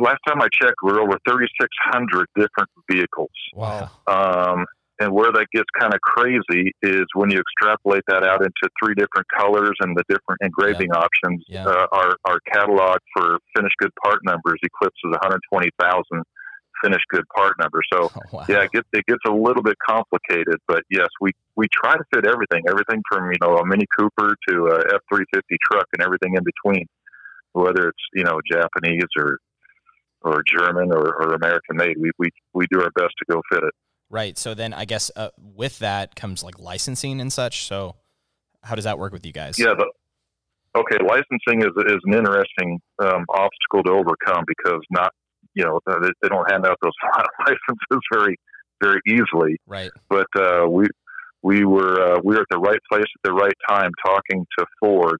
last 0.00 0.20
time 0.26 0.40
I 0.40 0.48
checked, 0.54 0.76
we're 0.82 1.02
over 1.02 1.18
3,600 1.28 2.26
different 2.34 2.70
vehicles. 2.90 3.30
Wow. 3.52 3.90
Um, 4.06 4.64
and 5.00 5.12
where 5.12 5.32
that 5.32 5.46
gets 5.52 5.68
kind 5.78 5.92
of 5.92 6.00
crazy 6.00 6.72
is 6.80 7.04
when 7.14 7.28
you 7.30 7.40
extrapolate 7.40 8.04
that 8.08 8.22
out 8.22 8.40
into 8.40 8.70
three 8.82 8.94
different 8.94 9.26
colors 9.36 9.74
and 9.80 9.94
the 9.96 10.04
different 10.08 10.40
engraving 10.40 10.88
yeah. 10.94 10.98
options. 10.98 11.44
Yeah. 11.46 11.66
Uh, 11.66 11.86
our 11.92 12.16
our 12.24 12.38
catalog 12.50 12.98
for 13.14 13.38
finished 13.54 13.76
good 13.80 13.92
part 14.02 14.20
numbers 14.24 14.60
eclipses 14.62 15.10
120,000 15.10 16.24
finished 16.84 17.04
good 17.08 17.24
part 17.34 17.54
number. 17.58 17.80
So 17.92 18.10
oh, 18.16 18.20
wow. 18.30 18.44
yeah, 18.48 18.62
it 18.62 18.72
gets 18.72 18.88
it 18.92 19.04
gets 19.06 19.22
a 19.26 19.32
little 19.32 19.62
bit 19.62 19.76
complicated, 19.86 20.58
but 20.68 20.82
yes, 20.90 21.08
we 21.20 21.32
we 21.56 21.66
try 21.72 21.96
to 21.96 22.04
fit 22.14 22.26
everything, 22.26 22.64
everything 22.68 23.02
from 23.10 23.30
you 23.30 23.38
know 23.40 23.56
a 23.56 23.66
Mini 23.66 23.86
Cooper 23.98 24.36
to 24.48 24.66
a 24.66 24.94
F 24.94 25.00
three 25.12 25.24
fifty 25.32 25.56
truck 25.70 25.86
and 25.92 26.02
everything 26.02 26.34
in 26.36 26.42
between, 26.44 26.86
whether 27.52 27.88
it's 27.88 28.04
you 28.14 28.24
know 28.24 28.40
Japanese 28.50 29.08
or 29.16 29.38
or 30.22 30.42
German 30.46 30.90
or, 30.92 31.14
or 31.22 31.34
American 31.34 31.76
made. 31.76 31.96
We, 31.98 32.10
we 32.18 32.30
we 32.52 32.66
do 32.70 32.80
our 32.80 32.90
best 32.96 33.14
to 33.18 33.24
go 33.32 33.42
fit 33.50 33.62
it. 33.62 33.74
Right. 34.10 34.38
So 34.38 34.54
then 34.54 34.72
I 34.72 34.84
guess 34.84 35.10
uh, 35.16 35.30
with 35.38 35.78
that 35.80 36.14
comes 36.14 36.42
like 36.42 36.58
licensing 36.58 37.20
and 37.20 37.32
such. 37.32 37.66
So 37.66 37.96
how 38.62 38.74
does 38.74 38.84
that 38.84 38.98
work 38.98 39.12
with 39.12 39.26
you 39.26 39.32
guys? 39.32 39.58
Yeah. 39.58 39.74
The, 39.76 39.90
okay. 40.78 40.98
Licensing 41.04 41.62
is, 41.62 41.72
is 41.86 41.98
an 42.04 42.14
interesting 42.14 42.80
um, 43.02 43.24
obstacle 43.28 43.82
to 43.84 43.90
overcome 43.90 44.44
because 44.46 44.80
not 44.90 45.12
you 45.54 45.64
know 45.64 45.80
they, 45.86 46.10
they 46.22 46.28
don't 46.28 46.50
hand 46.50 46.66
out 46.66 46.78
those 46.82 46.92
licenses 47.46 48.00
very 48.12 48.36
very 48.80 49.00
easily. 49.06 49.56
Right. 49.66 49.90
But 50.08 50.26
uh, 50.36 50.66
we 50.68 50.86
we 51.42 51.64
were 51.64 52.00
uh, 52.00 52.20
we 52.24 52.34
were 52.34 52.42
at 52.42 52.46
the 52.50 52.58
right 52.58 52.80
place 52.90 53.04
at 53.04 53.22
the 53.22 53.32
right 53.32 53.54
time 53.68 53.90
talking 54.04 54.46
to 54.58 54.66
Ford 54.80 55.18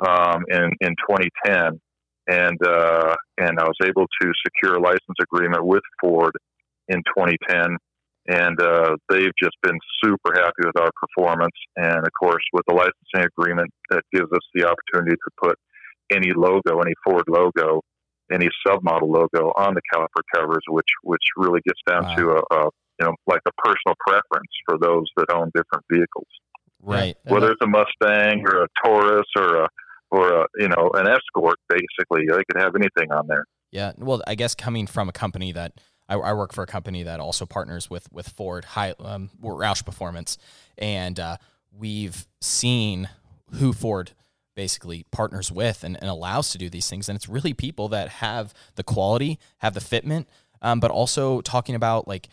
um, 0.00 0.44
in 0.48 0.70
in 0.80 0.94
2010, 1.08 1.80
and 2.28 2.58
uh, 2.66 3.16
and 3.38 3.58
I 3.58 3.64
was 3.64 3.78
able 3.84 4.06
to 4.20 4.32
secure 4.44 4.76
a 4.76 4.82
license 4.82 5.18
agreement 5.20 5.64
with 5.64 5.82
Ford 6.00 6.32
in 6.88 6.98
2010. 7.16 7.76
And 8.28 8.60
uh, 8.62 8.94
they've 9.08 9.34
just 9.42 9.56
been 9.64 9.78
super 10.04 10.32
happy 10.34 10.62
with 10.64 10.78
our 10.80 10.90
performance. 10.94 11.56
And 11.74 11.98
of 11.98 12.12
course, 12.20 12.42
with 12.52 12.62
the 12.68 12.74
licensing 12.74 13.28
agreement, 13.36 13.68
that 13.90 14.02
gives 14.12 14.30
us 14.32 14.42
the 14.54 14.64
opportunity 14.64 15.16
to 15.16 15.30
put 15.42 15.58
any 16.14 16.30
logo, 16.32 16.78
any 16.78 16.94
Ford 17.04 17.24
logo, 17.28 17.80
any 18.32 18.48
submodel 18.66 19.08
logo 19.08 19.52
on 19.56 19.74
the 19.74 19.82
caliper 19.92 20.22
covers, 20.34 20.62
which 20.68 20.88
which 21.02 21.22
really 21.36 21.60
gets 21.66 21.80
down 21.88 22.04
wow. 22.04 22.16
to 22.16 22.30
a, 22.30 22.56
a, 22.56 22.64
you 23.00 23.06
know 23.06 23.14
like 23.26 23.40
a 23.46 23.52
personal 23.58 23.94
preference 24.06 24.50
for 24.66 24.78
those 24.78 25.06
that 25.16 25.32
own 25.32 25.50
different 25.54 25.84
vehicles. 25.90 26.26
Right. 26.80 27.16
Whether 27.24 27.52
it's 27.52 27.60
a 27.62 27.66
Mustang 27.66 28.44
or 28.44 28.64
a 28.64 28.68
Taurus 28.84 29.26
or 29.36 29.62
a 29.62 29.68
or 30.10 30.40
a 30.40 30.46
you 30.58 30.68
know 30.68 30.90
an 30.94 31.06
Escort, 31.06 31.58
basically 31.68 32.26
they 32.28 32.42
could 32.50 32.60
have 32.60 32.74
anything 32.74 33.12
on 33.12 33.26
there. 33.26 33.44
Yeah. 33.70 33.92
Well, 33.96 34.22
I 34.26 34.34
guess 34.34 34.54
coming 34.54 34.86
from 34.86 35.08
a 35.08 35.12
company 35.12 35.52
that 35.52 35.74
I, 36.08 36.14
I 36.16 36.32
work 36.34 36.52
for 36.52 36.62
a 36.62 36.66
company 36.66 37.02
that 37.04 37.20
also 37.20 37.46
partners 37.46 37.88
with 37.88 38.12
with 38.12 38.28
Ford, 38.28 38.64
High 38.64 38.94
um, 39.00 39.30
Roush 39.42 39.84
Performance, 39.84 40.38
and 40.76 41.18
uh, 41.18 41.36
we've 41.72 42.26
seen 42.40 43.08
who 43.54 43.72
Ford 43.72 44.12
basically 44.54 45.06
partners 45.10 45.50
with 45.50 45.84
and, 45.84 45.96
and 46.00 46.10
allows 46.10 46.50
to 46.50 46.58
do 46.58 46.68
these 46.68 46.88
things. 46.88 47.08
And 47.08 47.16
it's 47.16 47.28
really 47.28 47.54
people 47.54 47.88
that 47.88 48.08
have 48.08 48.52
the 48.74 48.82
quality, 48.82 49.38
have 49.58 49.74
the 49.74 49.80
fitment, 49.80 50.26
um, 50.60 50.80
but 50.80 50.90
also 50.90 51.40
talking 51.40 51.74
about 51.74 52.06
like, 52.06 52.28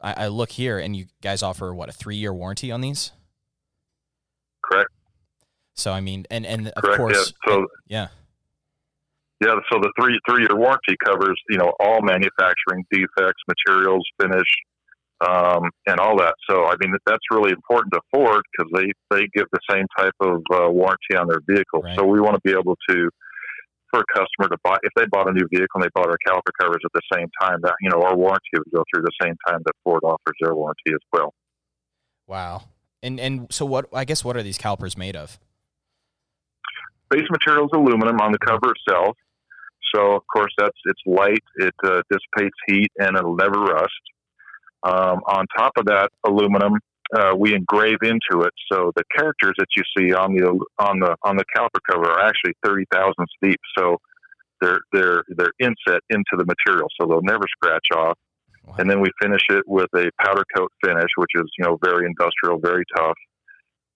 I, 0.00 0.24
I, 0.24 0.28
look 0.28 0.50
here 0.50 0.78
and 0.78 0.96
you 0.96 1.06
guys 1.22 1.42
offer 1.42 1.74
what, 1.74 1.88
a 1.88 1.92
three 1.92 2.16
year 2.16 2.32
warranty 2.32 2.70
on 2.70 2.80
these? 2.80 3.12
Correct. 4.64 4.90
So, 5.74 5.92
I 5.92 6.00
mean, 6.00 6.26
and, 6.30 6.44
and 6.44 6.68
of 6.68 6.82
Correct, 6.82 6.98
course, 6.98 7.32
yeah. 7.46 7.52
So, 7.52 7.66
yeah. 7.88 8.08
Yeah, 9.42 9.56
so 9.72 9.80
the 9.80 9.90
three 9.98 10.16
three 10.28 10.42
year 10.42 10.54
warranty 10.56 10.94
covers 11.04 11.34
you 11.48 11.58
know 11.58 11.72
all 11.80 12.00
manufacturing 12.00 12.84
defects, 12.92 13.42
materials, 13.48 14.06
finish, 14.20 14.46
um, 15.26 15.70
and 15.86 16.00
all 16.00 16.16
that. 16.18 16.34
So, 16.48 16.66
I 16.66 16.74
mean, 16.80 16.94
that's 17.06 17.24
really 17.30 17.52
important 17.52 17.92
to 17.94 18.00
Ford 18.12 18.42
because 18.52 18.72
they, 18.74 19.16
they 19.16 19.26
give 19.34 19.46
the 19.52 19.60
same 19.70 19.86
type 19.96 20.14
of 20.20 20.42
uh, 20.52 20.70
warranty 20.70 21.16
on 21.16 21.28
their 21.28 21.40
vehicles. 21.46 21.84
Right. 21.84 21.96
So, 21.96 22.04
we 22.04 22.20
want 22.20 22.34
to 22.34 22.40
be 22.44 22.52
able 22.52 22.76
to 22.88 23.08
for 23.92 24.00
a 24.00 24.04
customer 24.18 24.48
to 24.48 24.56
buy 24.64 24.76
if 24.82 24.92
they 24.96 25.04
bought 25.10 25.28
a 25.28 25.32
new 25.32 25.46
vehicle 25.52 25.68
and 25.74 25.84
they 25.84 25.90
bought 25.94 26.08
our 26.08 26.16
caliper 26.26 26.50
covers 26.58 26.80
at 26.82 26.92
the 26.94 27.02
same 27.14 27.28
time 27.40 27.58
that 27.62 27.74
you 27.82 27.90
know 27.90 28.02
our 28.02 28.16
warranty 28.16 28.48
would 28.54 28.72
go 28.74 28.82
through 28.92 29.02
the 29.02 29.12
same 29.22 29.36
time 29.46 29.60
that 29.64 29.72
Ford 29.84 30.00
offers 30.02 30.34
their 30.40 30.54
warranty 30.54 30.92
as 30.94 31.00
well. 31.12 31.34
Wow. 32.26 32.64
And 33.02 33.20
and 33.20 33.46
so 33.50 33.66
what 33.66 33.86
I 33.92 34.04
guess 34.04 34.24
what 34.24 34.36
are 34.36 34.42
these 34.42 34.58
calipers 34.58 34.96
made 34.96 35.14
of? 35.14 35.38
Base 37.10 37.28
material 37.30 37.66
is 37.66 37.70
aluminum 37.74 38.18
on 38.20 38.32
the 38.32 38.38
cover 38.38 38.72
itself. 38.72 39.16
So 39.94 40.12
of 40.12 40.22
course 40.32 40.52
that's 40.56 40.78
it's 40.86 41.00
light, 41.04 41.44
it 41.56 41.74
uh, 41.84 42.00
dissipates 42.10 42.56
heat, 42.66 42.90
and 42.98 43.16
it'll 43.16 43.36
never 43.36 43.60
rust. 43.60 43.92
Um, 44.84 45.20
on 45.26 45.46
top 45.56 45.72
of 45.76 45.86
that 45.86 46.10
aluminum, 46.26 46.74
uh, 47.14 47.34
we 47.38 47.54
engrave 47.54 47.98
into 48.02 48.42
it. 48.42 48.52
So 48.70 48.90
the 48.96 49.04
characters 49.16 49.52
that 49.58 49.68
you 49.76 49.82
see 49.96 50.14
on 50.14 50.34
the 50.34 50.48
on 50.78 50.98
the 50.98 51.14
on 51.22 51.36
the 51.36 51.44
caliper 51.54 51.80
cover 51.88 52.10
are 52.10 52.20
actually 52.20 52.54
thirty 52.64 52.84
thousandths 52.92 53.32
deep. 53.42 53.60
So 53.78 53.98
they're 54.60 54.80
they're 54.92 55.24
they're 55.28 55.52
inset 55.58 56.00
into 56.10 56.34
the 56.36 56.44
material, 56.44 56.88
so 56.98 57.06
they'll 57.06 57.22
never 57.22 57.44
scratch 57.56 57.86
off. 57.94 58.18
Wow. 58.64 58.76
And 58.78 58.88
then 58.88 59.00
we 59.00 59.10
finish 59.20 59.42
it 59.50 59.64
with 59.66 59.88
a 59.94 60.10
powder 60.24 60.44
coat 60.56 60.72
finish, 60.84 61.10
which 61.16 61.32
is 61.34 61.44
you 61.58 61.64
know 61.64 61.78
very 61.84 62.06
industrial, 62.06 62.58
very 62.58 62.84
tough. 62.96 63.18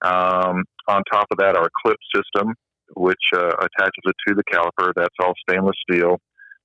Um, 0.05 0.65
on 0.89 1.03
top 1.11 1.27
of 1.31 1.39
that, 1.39 1.57
our 1.57 1.71
clip 1.83 1.97
system, 2.15 2.55
which 2.97 3.17
uh, 3.35 3.53
attaches 3.59 4.05
it 4.05 4.15
to 4.29 4.35
the 4.35 4.45
caliper, 4.53 4.93
that's 4.95 5.15
all 5.21 5.33
stainless 5.49 5.77
steel, 5.89 6.19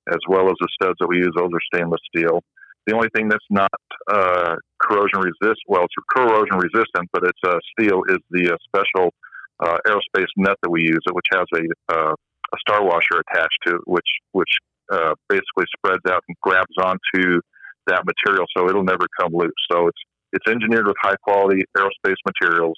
as 0.09 0.19
well 0.27 0.49
as 0.49 0.55
the 0.59 0.67
studs 0.81 0.95
that 0.99 1.07
we 1.07 1.17
use; 1.17 1.31
those 1.35 1.51
are 1.53 1.77
stainless 1.77 2.01
steel. 2.13 2.41
The 2.87 2.95
only 2.95 3.09
thing 3.15 3.29
that's 3.29 3.45
not 3.49 3.71
uh, 4.11 4.55
corrosion 4.81 5.19
resist, 5.19 5.61
well, 5.67 5.83
it's 5.83 5.93
corrosion 6.15 6.57
resistant, 6.57 7.09
but 7.13 7.23
it's 7.23 7.39
uh, 7.45 7.59
steel, 7.71 8.01
is 8.09 8.17
the 8.31 8.53
uh, 8.53 8.57
special 8.65 9.13
uh, 9.59 9.77
aerospace 9.87 10.27
net 10.37 10.55
that 10.63 10.69
we 10.69 10.81
use, 10.81 10.99
which 11.11 11.25
has 11.31 11.45
a, 11.55 11.93
uh, 11.93 12.13
a 12.13 12.57
star 12.59 12.83
washer 12.83 13.21
attached 13.29 13.59
to 13.67 13.75
it, 13.75 13.81
which 13.85 14.07
which 14.31 14.49
uh, 14.91 15.13
basically 15.29 15.65
spreads 15.77 16.01
out 16.09 16.23
and 16.27 16.35
grabs 16.41 16.75
onto 16.79 17.39
that 17.87 18.03
material, 18.05 18.45
so 18.55 18.67
it'll 18.67 18.83
never 18.83 19.05
come 19.19 19.31
loose. 19.33 19.51
So 19.71 19.87
it's 19.87 19.99
it's 20.33 20.47
engineered 20.47 20.87
with 20.87 20.95
high 21.01 21.15
quality 21.23 21.63
aerospace 21.77 22.15
materials 22.25 22.77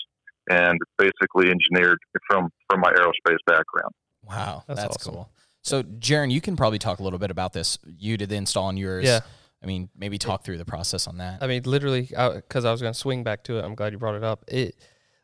and 0.49 0.77
basically 0.97 1.49
engineered 1.49 1.99
from 2.29 2.49
from 2.69 2.81
my 2.81 2.91
aerospace 2.91 3.37
background. 3.45 3.93
Wow, 4.23 4.63
that's, 4.67 4.81
that's 4.81 4.97
awesome. 4.97 5.13
cool. 5.13 5.29
So, 5.61 5.81
Jaron, 5.81 6.29
you 6.29 6.41
can 6.41 6.57
probably 6.57 6.79
talk 6.79 6.99
a 6.99 7.03
little 7.03 7.19
bit 7.19 7.31
about 7.31 7.53
this. 7.53 7.77
You 7.85 8.17
did 8.17 8.27
the 8.29 8.35
install 8.35 8.65
on 8.65 8.75
yours. 8.75 9.05
Yeah. 9.05 9.21
I 9.63 9.67
mean, 9.67 9.89
maybe 9.95 10.17
talk 10.17 10.43
through 10.43 10.57
the 10.57 10.65
process 10.65 11.07
on 11.07 11.17
that. 11.19 11.41
I 11.41 11.47
mean, 11.47 11.63
literally, 11.63 12.01
because 12.01 12.65
I, 12.65 12.69
I, 12.69 12.71
was 12.71 12.81
going 12.81 12.93
to 12.93 12.99
swing 12.99 13.23
back 13.23 13.43
to 13.45 13.57
it. 13.57 13.63
I'm 13.63 13.75
glad 13.75 13.93
you 13.93 13.97
brought 13.97 14.15
it 14.15 14.23
up. 14.23 14.43
It 14.47 14.75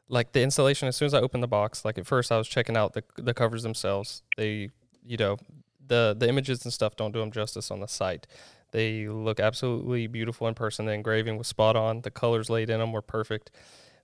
like 0.08 0.32
the 0.32 0.42
installation. 0.42 0.88
As 0.88 0.96
soon 0.96 1.08
as 1.08 1.14
I 1.14 1.20
opened 1.20 1.44
the 1.44 1.48
box, 1.48 1.84
like 1.84 1.98
at 1.98 2.08
first 2.08 2.32
I 2.32 2.38
was 2.38 2.48
checking 2.48 2.78
out 2.78 2.94
the 2.94 3.04
the 3.18 3.34
covers 3.34 3.64
themselves. 3.64 4.24
They, 4.38 4.70
you 5.06 5.18
know, 5.18 5.38
the 5.86 6.16
the 6.18 6.30
images 6.30 6.64
and 6.64 6.74
stuff 6.74 6.96
don't 6.96 7.12
do 7.12 7.20
them 7.20 7.32
justice 7.32 7.70
on 7.70 7.82
the 7.82 7.88
site. 7.88 8.28
They 8.72 9.08
look 9.08 9.40
absolutely 9.40 10.08
beautiful 10.08 10.48
in 10.48 10.54
person. 10.54 10.86
The 10.86 10.94
engraving 10.94 11.38
was 11.38 11.48
spot 11.48 11.76
on. 11.76 12.02
The 12.02 12.12
colors 12.12 12.50
laid 12.50 12.70
in 12.70 12.80
them 12.80 12.92
were 12.92 13.02
perfect. 13.02 13.52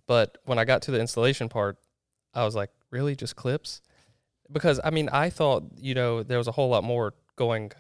But 0.08 0.38
when 0.46 0.60
I 0.60 0.66
got 0.66 0.82
to 0.84 0.92
the 0.92 1.00
installation 1.00 1.50
part, 1.50 1.78
I 2.34 2.44
was 2.44 2.56
like, 2.56 2.72
really, 2.92 3.16
just 3.16 3.36
clips? 3.36 3.82
Because 4.52 4.80
I 4.84 4.90
mean, 4.90 5.10
I 5.10 5.30
thought 5.30 5.64
you 5.78 5.96
know 5.96 6.24
there 6.24 6.38
was 6.38 6.48
a 6.48 6.52
whole 6.52 6.70
lot 6.70 6.84
more 6.84 7.14
going 7.36 7.72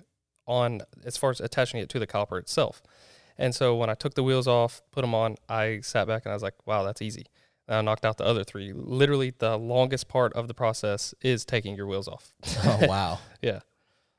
on 0.48 0.82
as 1.04 1.18
far 1.18 1.32
as 1.32 1.40
attaching 1.40 1.80
it 1.80 1.90
to 1.90 2.00
the 2.00 2.08
caliper 2.08 2.40
itself. 2.40 2.82
And 3.38 3.54
so 3.54 3.76
when 3.76 3.90
I 3.90 3.96
took 3.96 4.14
the 4.14 4.24
wheels 4.24 4.48
off, 4.48 4.82
put 4.92 5.02
them 5.02 5.14
on, 5.14 5.36
I 5.50 5.80
sat 5.82 6.08
back 6.08 6.24
and 6.26 6.32
I 6.32 6.36
was 6.36 6.44
like, 6.44 6.56
wow, 6.66 6.84
that's 6.84 7.02
easy. 7.02 7.26
And 7.68 7.78
I 7.78 7.82
knocked 7.82 8.06
out 8.06 8.18
the 8.18 8.26
other 8.26 8.44
three. 8.44 8.72
Literally, 8.74 9.34
the 9.38 9.58
longest 9.58 10.08
part 10.08 10.34
of 10.34 10.48
the 10.48 10.54
process 10.54 11.14
is 11.22 11.46
taking 11.46 11.76
your 11.76 11.88
wheels 11.88 12.08
off. 12.08 12.34
oh, 12.64 12.80
wow. 12.88 13.20
yeah. 13.42 13.60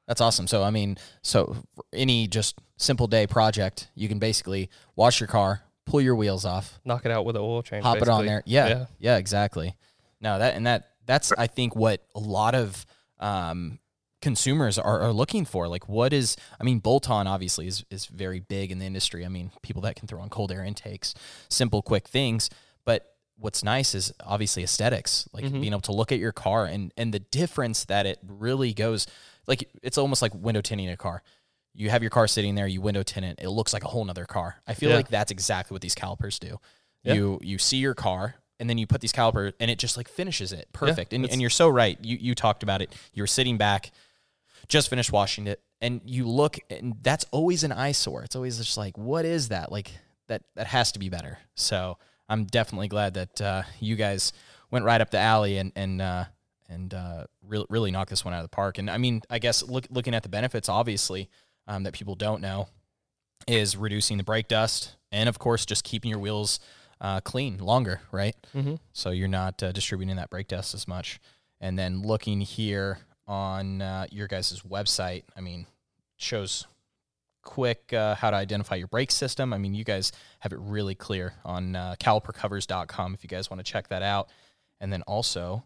That's 0.07 0.21
awesome. 0.21 0.47
So, 0.47 0.63
I 0.63 0.71
mean, 0.71 0.99
so 1.23 1.57
any 1.93 2.29
just 2.29 2.59
simple 2.77 3.07
day 3.07 3.27
project, 3.27 3.89
you 3.95 4.09
can 4.09 4.19
basically 4.19 4.71
wash 4.95 5.21
your 5.21 5.27
car, 5.27 5.63
pull 5.85 6.01
your 6.01 6.15
wheels 6.15 6.45
off, 6.45 6.79
knock 6.85 7.05
it 7.05 7.11
out 7.11 7.25
with 7.25 7.37
an 7.37 7.43
oil 7.43 7.63
change, 7.63 7.83
hop 7.83 7.95
basically. 7.95 8.13
it 8.13 8.19
on 8.19 8.27
there. 8.27 8.43
Yeah, 8.47 8.69
yeah, 8.69 8.87
yeah, 8.99 9.17
exactly. 9.17 9.75
No, 10.21 10.39
that 10.39 10.55
and 10.55 10.67
that 10.67 10.91
that's 11.07 11.33
I 11.33 11.49
think 11.49 11.75
what 11.75 12.07
a 12.15 12.21
lot 12.21 12.55
of 12.55 12.87
um, 13.19 13.81
consumers 14.27 14.77
are, 14.77 15.01
are 15.03 15.13
looking 15.13 15.45
for. 15.45 15.69
Like, 15.69 15.89
what 15.89 16.13
is, 16.13 16.37
I 16.61 16.65
mean, 16.65 16.81
bolt 16.81 17.09
on 17.09 17.29
obviously 17.29 17.69
is, 17.69 17.85
is 17.93 18.07
very 18.07 18.41
big 18.41 18.73
in 18.73 18.81
the 18.81 18.85
industry. 18.85 19.25
I 19.25 19.29
mean, 19.29 19.53
people 19.63 19.83
that 19.83 19.95
can 19.95 20.09
throw 20.09 20.21
on 20.21 20.31
cold 20.31 20.51
air 20.51 20.65
intakes, 20.65 21.15
simple, 21.49 21.81
quick 21.81 22.09
things. 22.09 22.51
But 22.85 23.15
what's 23.39 23.63
nice 23.63 23.95
is 23.95 24.13
obviously 24.25 24.65
aesthetics, 24.65 25.29
like 25.33 25.45
mm-hmm. 25.45 25.61
being 25.61 25.73
able 25.73 25.81
to 25.83 25.93
look 25.93 26.11
at 26.11 26.19
your 26.19 26.33
car 26.33 26.65
and, 26.65 26.93
and 26.97 27.15
the 27.15 27.21
difference 27.21 27.85
that 27.85 28.05
it 28.05 28.19
really 28.27 28.75
goes. 28.75 29.07
Like, 29.47 29.71
it's 29.81 29.97
almost 29.97 30.23
like 30.23 30.35
window 30.35 30.61
tinting 30.61 30.91
a 30.91 30.97
car. 30.97 31.23
You 31.73 31.91
have 31.91 32.03
your 32.03 32.11
car 32.11 32.27
sitting 32.27 32.57
there, 32.57 32.67
you 32.67 32.81
window 32.81 33.05
tint 33.05 33.27
it, 33.27 33.39
it 33.41 33.51
looks 33.51 33.73
like 33.73 33.85
a 33.85 33.89
whole 33.89 34.05
nother 34.05 34.25
car. 34.25 34.57
I 34.67 34.75
feel 34.75 34.91
yeah. 34.91 34.97
like 34.97 35.09
that's 35.09 35.31
exactly 35.31 35.73
what 35.73 35.83
these 35.83 35.95
calipers 35.95 36.41
do. 36.41 36.59
Yeah. 37.05 37.15
You 37.15 37.39
you 37.43 37.59
see 37.59 37.77
your 37.77 37.95
car, 37.95 38.35
and 38.59 38.69
then 38.69 38.79
you 38.79 38.87
put 38.87 39.01
these 39.01 39.13
calipers 39.13 39.53
and 39.61 39.71
it 39.71 39.79
just 39.79 39.97
like 39.97 40.09
finishes 40.09 40.53
it 40.53 40.67
perfect. 40.73 41.13
Yeah, 41.13 41.21
and, 41.21 41.31
and 41.31 41.41
you're 41.41 41.51
so 41.51 41.69
right. 41.69 41.97
You 42.03 42.17
you 42.21 42.35
talked 42.35 42.63
about 42.65 42.83
it. 42.83 42.95
You're 43.13 43.29
sitting 43.29 43.59
back, 43.59 43.93
just 44.69 44.91
finished 44.91 45.13
washing 45.13 45.47
it 45.47 45.61
and 45.81 46.01
you 46.05 46.27
look 46.29 46.59
and 46.71 46.95
that's 47.03 47.25
always 47.31 47.65
an 47.65 47.73
eyesore. 47.73 48.23
It's 48.23 48.37
always 48.37 48.59
just 48.59 48.77
like 48.77 48.97
what 48.97 49.25
is 49.25 49.49
that? 49.49 49.71
Like 49.71 49.93
that 50.29 50.43
that 50.55 50.67
has 50.67 50.93
to 50.93 50.99
be 50.99 51.09
better. 51.09 51.39
So 51.55 51.99
i'm 52.29 52.45
definitely 52.45 52.89
glad 52.89 53.15
that 53.15 53.41
uh, 53.41 53.63
you 53.79 53.95
guys 53.95 54.33
went 54.71 54.85
right 54.85 55.01
up 55.01 55.11
the 55.11 55.19
alley 55.19 55.59
and 55.59 55.73
and 55.77 56.03
uh, 56.03 56.25
and 56.69 56.93
uh, 56.93 57.25
really 57.47 57.67
really 57.69 57.91
knocked 57.91 58.11
this 58.11 58.25
one 58.25 58.35
out 58.35 58.39
of 58.39 58.45
the 58.45 58.57
park. 58.57 58.79
And 58.79 58.91
i 58.91 58.99
mean 58.99 59.23
i 59.31 59.39
guess 59.39 59.63
look, 59.63 59.87
looking 59.91 60.15
at 60.15 60.23
the 60.23 60.29
benefits 60.29 60.69
obviously 60.69 61.31
um, 61.69 61.83
that 61.85 61.93
people 61.93 62.15
don't 62.15 62.41
know 62.41 62.69
is 63.47 63.77
reducing 63.77 64.17
the 64.17 64.25
brake 64.25 64.49
dust 64.49 64.97
and 65.13 65.29
of 65.29 65.39
course 65.39 65.65
just 65.67 65.85
keeping 65.85 66.11
your 66.11 66.19
wheels 66.19 66.59
uh, 67.01 67.21
clean 67.21 67.59
longer 67.59 68.01
right? 68.11 68.35
Mm-hmm. 68.55 68.77
so 68.93 69.11
you're 69.11 69.29
not 69.29 69.63
uh, 69.63 69.71
distributing 69.71 70.17
that 70.17 70.31
brake 70.31 70.49
dust 70.49 70.75
as 70.75 70.89
much. 70.89 71.21
And 71.61 71.79
then 71.79 72.03
looking 72.03 72.41
here 72.43 72.99
on 73.27 73.83
uh, 73.83 74.07
your 74.11 74.27
guys' 74.27 74.63
website. 74.69 75.25
I 75.37 75.41
mean, 75.41 75.67
shows 76.17 76.67
quick 77.43 77.93
uh, 77.93 78.15
how 78.17 78.31
to 78.31 78.37
identify 78.37 78.75
your 78.75 78.89
brake 78.89 79.11
system. 79.11 79.53
I 79.53 79.59
mean, 79.59 79.75
you 79.75 79.85
guys 79.85 80.13
have 80.41 80.53
it 80.53 80.59
really 80.61 80.95
clear 80.95 81.35
on 81.45 81.77
uh, 81.77 81.95
calipercovers.com 81.99 83.15
if 83.15 83.23
you 83.23 83.29
guys 83.29 83.51
want 83.51 83.65
to 83.65 83.73
check 83.73 83.89
that 83.89 84.03
out. 84.03 84.29
And 84.81 84.93
then 84.93 85.03
also, 85.03 85.65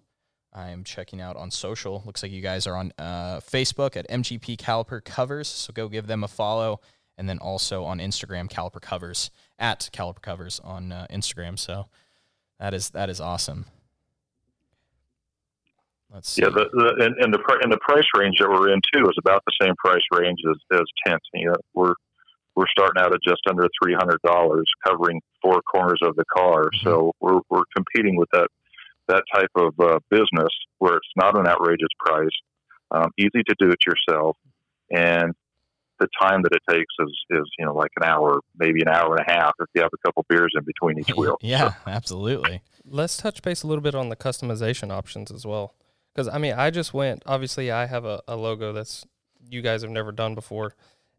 I'm 0.53 0.85
checking 0.85 1.21
out 1.21 1.37
on 1.37 1.51
social. 1.51 2.03
Looks 2.05 2.23
like 2.23 2.33
you 2.33 2.43
guys 2.43 2.67
are 2.67 2.77
on 2.77 2.93
uh, 2.99 3.41
Facebook 3.41 3.97
at 3.97 4.09
MGP 4.09 4.57
Caliper 4.57 5.03
Covers, 5.03 5.49
so 5.49 5.73
go 5.73 5.89
give 5.89 6.07
them 6.07 6.23
a 6.23 6.29
follow. 6.29 6.81
And 7.17 7.29
then 7.29 7.39
also 7.39 7.85
on 7.85 7.99
Instagram, 7.99 8.51
Caliper 8.51 8.81
Covers 8.81 9.31
at 9.59 9.91
Caliper 9.93 10.23
Covers 10.23 10.61
on 10.65 10.91
uh, 10.91 11.07
Instagram. 11.11 11.59
So 11.59 11.87
that 12.59 12.73
is 12.73 12.91
that 12.91 13.11
is 13.11 13.21
awesome. 13.21 13.67
Let's 16.13 16.31
see. 16.31 16.43
Yeah, 16.43 16.49
the, 16.49 16.67
the 16.73 17.05
and, 17.05 17.15
and 17.23 17.33
the 17.33 17.41
and 17.63 17.73
the 17.73 17.79
price 17.79 18.07
range 18.19 18.39
that 18.41 18.49
we're 18.49 18.73
in 18.73 18.81
too 18.93 19.05
is 19.05 19.17
about 19.19 19.43
the 19.47 19.53
same 19.63 19.75
price 19.77 20.03
range 20.13 20.39
as 20.49 20.57
as 20.73 20.87
tents. 21.07 21.25
You 21.35 21.47
know, 21.47 21.57
we're 21.75 21.95
we're 22.57 22.67
starting 22.69 23.01
out 23.01 23.15
at 23.15 23.21
just 23.27 23.43
under 23.49 23.69
three 23.81 23.95
hundred 23.95 24.21
dollars, 24.23 24.67
covering 24.87 25.21
four 25.41 25.63
corners 25.63 26.01
of 26.03 26.17
the 26.17 26.25
car. 26.37 26.65
Mm-hmm. 26.65 26.89
So 26.89 27.13
we're 27.21 27.41
we're 27.49 27.69
competing 27.77 28.17
with 28.17 28.29
that 28.33 28.49
that 29.09 29.23
type 29.35 29.51
of 29.57 29.75
uh, 29.81 29.99
business 30.11 30.53
where 30.79 30.95
it's 30.95 31.13
not 31.17 31.39
an 31.39 31.47
outrageous 31.47 31.89
price, 31.99 32.29
um, 32.91 33.11
easy 33.19 33.43
to 33.49 33.55
do 33.59 33.71
it 33.71 33.79
yourself, 33.87 34.37
and 34.91 35.33
the 36.01 36.09
time 36.21 36.43
that 36.43 36.53
it 36.53 36.63
takes 36.69 36.93
is 36.99 37.13
is 37.31 37.49
you 37.59 37.65
know 37.65 37.75
like 37.75 37.91
an 37.97 38.05
hour, 38.05 38.41
maybe 38.59 38.81
an 38.81 38.89
hour 38.89 39.17
and 39.17 39.25
a 39.29 39.33
half 39.33 39.53
if 39.61 39.69
you 39.75 39.83
have 39.83 39.93
a 39.95 39.99
couple 40.07 40.25
beers 40.29 40.53
in 40.57 40.65
between 40.65 40.99
each 40.99 41.15
wheel. 41.17 41.37
yeah, 41.41 41.71
so. 41.71 41.77
absolutely. 41.87 42.63
Let's 42.85 43.17
touch 43.17 43.43
base 43.43 43.63
a 43.63 43.69
little 43.69 43.83
bit 43.83 43.95
on 43.95 44.09
the 44.09 44.17
customization 44.17 44.91
options 44.91 45.31
as 45.31 45.47
well. 45.47 45.75
Because 46.15 46.29
I 46.29 46.39
mean, 46.39 46.55
I 46.55 46.71
just 46.71 46.93
went. 46.93 47.23
Obviously, 47.27 47.71
I 47.71 47.87
have 47.87 48.05
a, 48.05 48.23
a 48.27 48.37
logo 48.37 48.73
that's 48.73 49.07
you 49.49 49.63
guys 49.63 49.83
have 49.83 49.91
never 49.91 50.13
done 50.13 50.35
before. 50.35 50.75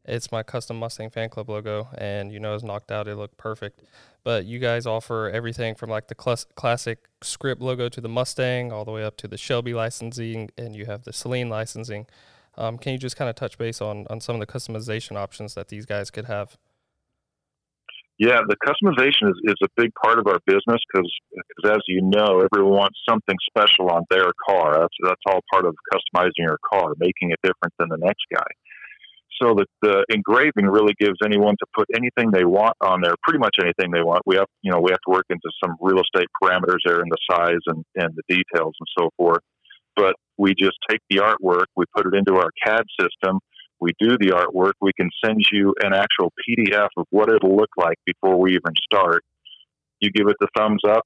It's 0.06 0.32
my 0.32 0.42
custom 0.42 0.80
Mustang 0.80 1.10
fan 1.12 1.30
club 1.30 1.50
logo, 1.50 1.88
and 1.98 2.32
you 2.32 2.40
know, 2.40 2.56
it's 2.56 2.64
knocked 2.64 2.92
out. 2.92 3.08
It 3.08 3.16
looked 3.16 3.38
perfect. 3.38 3.82
But 4.24 4.46
you 4.46 4.60
guys 4.60 4.86
offer 4.86 5.30
everything 5.30 5.76
from 5.76 5.90
like 5.90 6.08
the 6.08 6.16
cl- 6.20 6.50
classic 6.56 7.08
script 7.22 7.62
logo 7.62 7.90
to 7.90 8.02
the 8.02 8.10
Mustang, 8.10 8.72
all 8.72 8.86
the 8.86 8.92
way 8.92 9.04
up 9.04 9.18
to 9.18 9.28
the 9.28 9.38
Shelby 9.38 9.74
licensing, 9.74 10.50
and 10.58 10.76
you 10.76 10.86
have 10.86 11.04
the 11.04 11.12
Saleen 11.12 11.50
licensing. 11.50 12.08
Um, 12.58 12.78
can 12.78 12.92
you 12.94 12.98
just 12.98 13.16
kind 13.16 13.30
of 13.30 13.36
touch 13.36 13.58
base 13.58 13.82
on 13.82 14.08
on 14.10 14.20
some 14.20 14.36
of 14.36 14.40
the 14.40 14.52
customization 14.52 15.16
options 15.16 15.54
that 15.54 15.70
these 15.70 15.86
guys 15.86 16.10
could 16.12 16.26
have? 16.26 16.58
Yeah, 18.22 18.42
the 18.48 18.56
customization 18.62 19.32
is, 19.32 19.38
is 19.46 19.56
a 19.64 19.68
big 19.76 19.90
part 19.96 20.20
of 20.20 20.28
our 20.28 20.38
business 20.46 20.78
because, 20.94 21.12
as 21.66 21.82
you 21.88 22.04
know, 22.04 22.46
everyone 22.46 22.78
wants 22.78 23.00
something 23.10 23.36
special 23.50 23.90
on 23.90 24.04
their 24.12 24.30
car. 24.48 24.78
That's 24.78 24.98
that's 25.04 25.26
all 25.26 25.40
part 25.52 25.66
of 25.66 25.74
customizing 25.92 26.46
your 26.46 26.60
car, 26.72 26.94
making 27.00 27.32
it 27.32 27.40
different 27.42 27.74
than 27.80 27.90
the 27.90 27.98
next 27.98 28.22
guy. 28.32 28.46
So 29.42 29.56
the, 29.56 29.66
the 29.82 30.06
engraving 30.14 30.68
really 30.68 30.94
gives 31.00 31.18
anyone 31.26 31.56
to 31.58 31.66
put 31.76 31.88
anything 31.96 32.30
they 32.30 32.46
want 32.46 32.78
on 32.80 33.02
there, 33.02 33.16
pretty 33.24 33.40
much 33.40 33.56
anything 33.60 33.90
they 33.90 34.04
want. 34.04 34.22
We 34.28 34.36
have, 34.36 34.46
you 34.62 34.72
know, 34.72 34.80
we 34.80 34.92
have 34.92 35.02
to 35.08 35.12
work 35.12 35.26
into 35.32 35.50
some 35.64 35.76
real 35.82 36.00
estate 36.00 36.28
parameters 36.44 36.86
there 36.86 37.02
in 37.02 37.10
the 37.10 37.18
size 37.28 37.64
and, 37.66 37.84
and 37.96 38.14
the 38.16 38.24
details 38.30 38.76
and 38.80 38.88
so 39.00 39.10
forth. 39.18 39.42
but 39.96 40.14
we 40.38 40.54
just 40.58 40.78
take 40.90 41.00
the 41.10 41.18
artwork, 41.18 41.66
we 41.76 41.86
put 41.96 42.06
it 42.06 42.14
into 42.16 42.36
our 42.36 42.50
CAD 42.66 42.84
system, 43.00 43.40
we 43.82 43.92
do 44.00 44.18
the 44.18 44.30
artwork, 44.30 44.74
we 44.80 44.94
can 44.94 45.10
send 45.26 45.42
you 45.52 45.74
an 45.82 45.94
actual 45.94 46.32
PDF 46.48 46.90
of 46.98 47.08
what 47.10 47.30
it'll 47.30 47.58
look 47.58 47.72
like 47.78 47.98
before 48.06 48.40
we 48.40 48.52
even 48.52 48.74
start. 48.86 49.26
You 50.00 50.12
give 50.12 50.28
it 50.28 50.38
the 50.40 50.48
thumbs 50.56 50.82
up, 50.88 51.04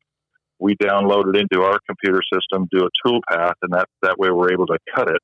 we 0.60 0.75
download 0.75 1.34
it 1.34 1.39
into 1.39 1.63
our 1.63 1.79
computer 1.88 2.22
system, 2.32 2.67
do 2.72 2.86
a 2.86 2.89
tool 3.05 3.20
path, 3.29 3.55
and 3.62 3.74
that, 3.74 3.88
that 4.01 4.17
way 4.17 4.29
we're 4.29 4.53
able 4.53 4.67
to 4.67 4.77
cut 4.94 5.10
it 5.10 5.22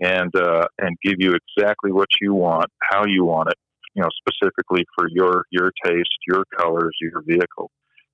and 0.00 0.34
uh, 0.36 0.66
and 0.78 0.96
give 1.02 1.14
you 1.18 1.34
exactly 1.34 1.92
what 1.92 2.08
you 2.20 2.34
want, 2.34 2.66
how 2.82 3.06
you 3.06 3.24
want 3.24 3.48
it, 3.48 3.56
you 3.94 4.02
know, 4.02 4.08
specifically 4.26 4.84
for 4.96 5.08
your 5.08 5.44
your 5.50 5.72
taste, 5.84 6.16
your 6.26 6.44
colors, 6.56 6.94
your 7.00 7.22
vehicle, 7.26 7.70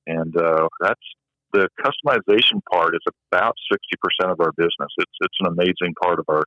and 0.07 0.37
uh, 0.37 0.69
that's 0.81 1.01
the 1.53 1.69
customization 1.85 2.61
part 2.71 2.95
is 2.95 3.01
about 3.31 3.55
sixty 3.71 3.97
percent 4.01 4.31
of 4.31 4.41
our 4.41 4.53
business. 4.53 4.93
It's 4.99 5.13
it's 5.21 5.37
an 5.41 5.47
amazing 5.49 5.95
part 6.01 6.21
of 6.21 6.27
our 6.29 6.45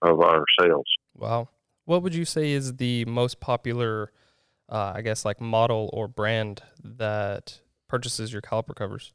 of 0.00 0.20
our 0.20 0.44
sales. 0.58 0.86
Wow, 1.18 1.48
what 1.84 2.02
would 2.02 2.14
you 2.14 2.24
say 2.24 2.52
is 2.52 2.76
the 2.76 3.04
most 3.06 3.40
popular, 3.40 4.12
uh, 4.68 4.92
I 4.94 5.02
guess, 5.02 5.24
like 5.24 5.40
model 5.40 5.90
or 5.92 6.08
brand 6.08 6.62
that 6.82 7.60
purchases 7.88 8.32
your 8.32 8.42
caliper 8.42 8.74
covers? 8.74 9.12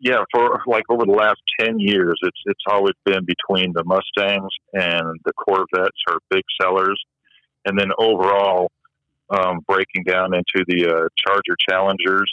yeah, 0.00 0.24
for 0.32 0.60
like 0.66 0.84
over 0.88 1.04
the 1.04 1.12
last 1.12 1.40
ten 1.58 1.78
years, 1.78 2.18
it's 2.22 2.40
it's 2.46 2.64
always 2.68 2.94
been 3.04 3.24
between 3.24 3.72
the 3.72 3.84
Mustangs 3.84 4.52
and 4.72 5.18
the 5.24 5.32
Corvettes 5.32 5.98
are 6.08 6.18
big 6.30 6.42
sellers, 6.60 7.00
and 7.64 7.78
then 7.78 7.90
overall, 7.98 8.70
um, 9.30 9.60
breaking 9.66 10.04
down 10.06 10.34
into 10.34 10.64
the 10.66 10.86
uh, 10.86 11.08
Charger 11.16 11.56
Challengers, 11.68 12.32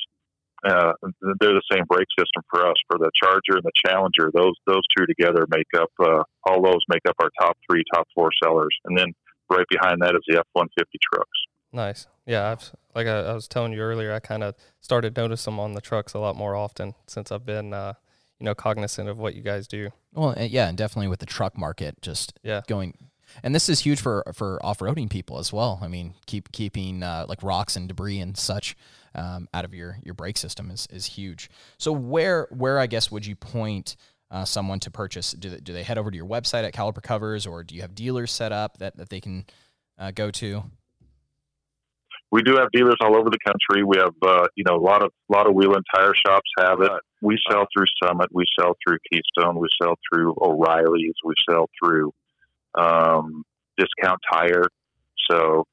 uh, 0.66 0.94
they're 1.40 1.54
the 1.54 1.62
same 1.72 1.86
brake 1.88 2.08
system 2.18 2.44
for 2.50 2.68
us. 2.68 2.76
For 2.90 2.98
the 2.98 3.12
Charger 3.22 3.58
and 3.58 3.64
the 3.64 3.72
Challenger, 3.86 4.32
those 4.34 4.54
those 4.66 4.84
two 4.98 5.06
together 5.06 5.46
make 5.50 5.68
up 5.78 5.90
uh, 6.00 6.24
all 6.48 6.62
those 6.64 6.82
make 6.90 7.02
up 7.08 7.16
our 7.22 7.30
top 7.40 7.58
three, 7.70 7.84
top 7.94 8.08
four 8.16 8.30
sellers, 8.44 8.76
and 8.86 8.98
then 8.98 9.14
right 9.50 9.66
behind 9.70 10.02
that 10.02 10.16
is 10.16 10.22
the 10.28 10.40
F 10.40 10.48
one 10.54 10.68
fifty 10.78 10.98
trucks. 11.14 11.30
Nice. 11.72 12.08
Yeah, 12.26 12.52
I've 12.52 12.72
like 12.96 13.06
I, 13.06 13.20
I 13.20 13.34
was 13.34 13.48
telling 13.48 13.74
you 13.74 13.80
earlier, 13.80 14.14
I 14.14 14.20
kind 14.20 14.44
of 14.44 14.56
started 14.82 15.16
noticing 15.16 15.54
them 15.54 15.60
on 15.60 15.74
the 15.74 15.82
trucks 15.82 16.14
a 16.14 16.20
lot 16.20 16.36
more 16.36 16.56
often 16.56 16.96
since 17.06 17.32
I've 17.32 17.46
been, 17.46 17.74
uh, 17.74 17.94
you 18.40 18.46
know, 18.46 18.56
cognizant 18.56 19.10
of 19.10 19.18
what 19.18 19.36
you 19.36 19.42
guys 19.42 19.68
do. 19.68 19.90
Well, 20.14 20.36
yeah, 20.40 20.70
and 20.70 20.78
definitely 20.78 21.10
with 21.10 21.20
the 21.20 21.26
truck 21.26 21.58
market 21.58 22.02
just 22.02 22.40
yeah. 22.44 22.62
going, 22.68 22.98
and 23.44 23.54
this 23.54 23.70
is 23.70 23.82
huge 23.82 24.00
for 24.00 24.24
for 24.34 24.64
off 24.66 24.80
roading 24.80 25.10
people 25.10 25.38
as 25.38 25.52
well. 25.52 25.80
I 25.82 25.88
mean, 25.88 26.14
keep 26.26 26.52
keeping 26.52 27.04
uh, 27.04 27.26
like 27.28 27.44
rocks 27.44 27.76
and 27.76 27.88
debris 27.88 28.20
and 28.20 28.38
such 28.38 28.76
um, 29.14 29.48
out 29.54 29.66
of 29.66 29.74
your 29.74 29.98
your 30.04 30.14
brake 30.14 30.38
system 30.38 30.72
is 30.72 30.88
is 30.92 31.06
huge. 31.06 31.50
So 31.78 31.92
where 31.92 32.48
where 32.52 32.80
I 32.80 32.88
guess 32.88 33.12
would 33.12 33.26
you 33.26 33.36
point? 33.36 33.96
Uh, 34.32 34.44
someone 34.44 34.80
to 34.80 34.90
purchase? 34.90 35.34
Do 35.34 35.52
they, 35.52 35.58
do 35.58 35.72
they 35.72 35.84
head 35.84 36.00
over 36.00 36.10
to 36.10 36.18
your 36.18 36.26
website 36.26 36.64
at 36.64 36.74
Caliper 36.74 37.02
Covers, 37.02 37.46
or 37.46 37.64
do 37.64 37.76
you 37.76 37.82
have 37.82 37.94
dealers 37.94 38.32
set 38.32 38.52
up 38.52 38.80
that, 38.80 38.98
that 38.98 39.10
they 39.10 39.22
can 39.22 39.46
uh, 40.00 40.10
go 40.12 40.32
to? 40.32 40.64
we 42.36 42.42
do 42.44 42.58
have 42.58 42.70
dealers 42.74 42.98
all 43.00 43.16
over 43.16 43.30
the 43.30 43.40
country. 43.46 43.86
We 43.86 43.98
have, 43.98 44.14
uh, 44.22 44.48
you 44.56 44.66
know, 44.68 44.76
a 44.76 44.84
lot 44.84 45.04
of 45.04 45.12
lot 45.30 45.48
of 45.48 45.54
wheel 45.54 45.74
and 45.74 45.86
tire 45.94 46.14
shops 46.14 46.50
have 46.60 46.82
it. 46.82 46.92
We 47.22 47.38
sell 47.50 47.66
through 47.74 47.86
Summit. 48.04 48.28
We 48.34 48.44
sell 48.60 48.76
through 48.86 48.98
Keystone. 49.10 49.58
We 49.58 49.70
sell 49.82 49.96
through 50.10 50.36
O'Reilly's. 50.42 51.14
We 51.24 51.34
sell 51.50 51.70
through 51.80 52.12
um, 52.78 53.44
Discount 53.78 54.20
Tire. 54.32 54.68
So 55.30 55.64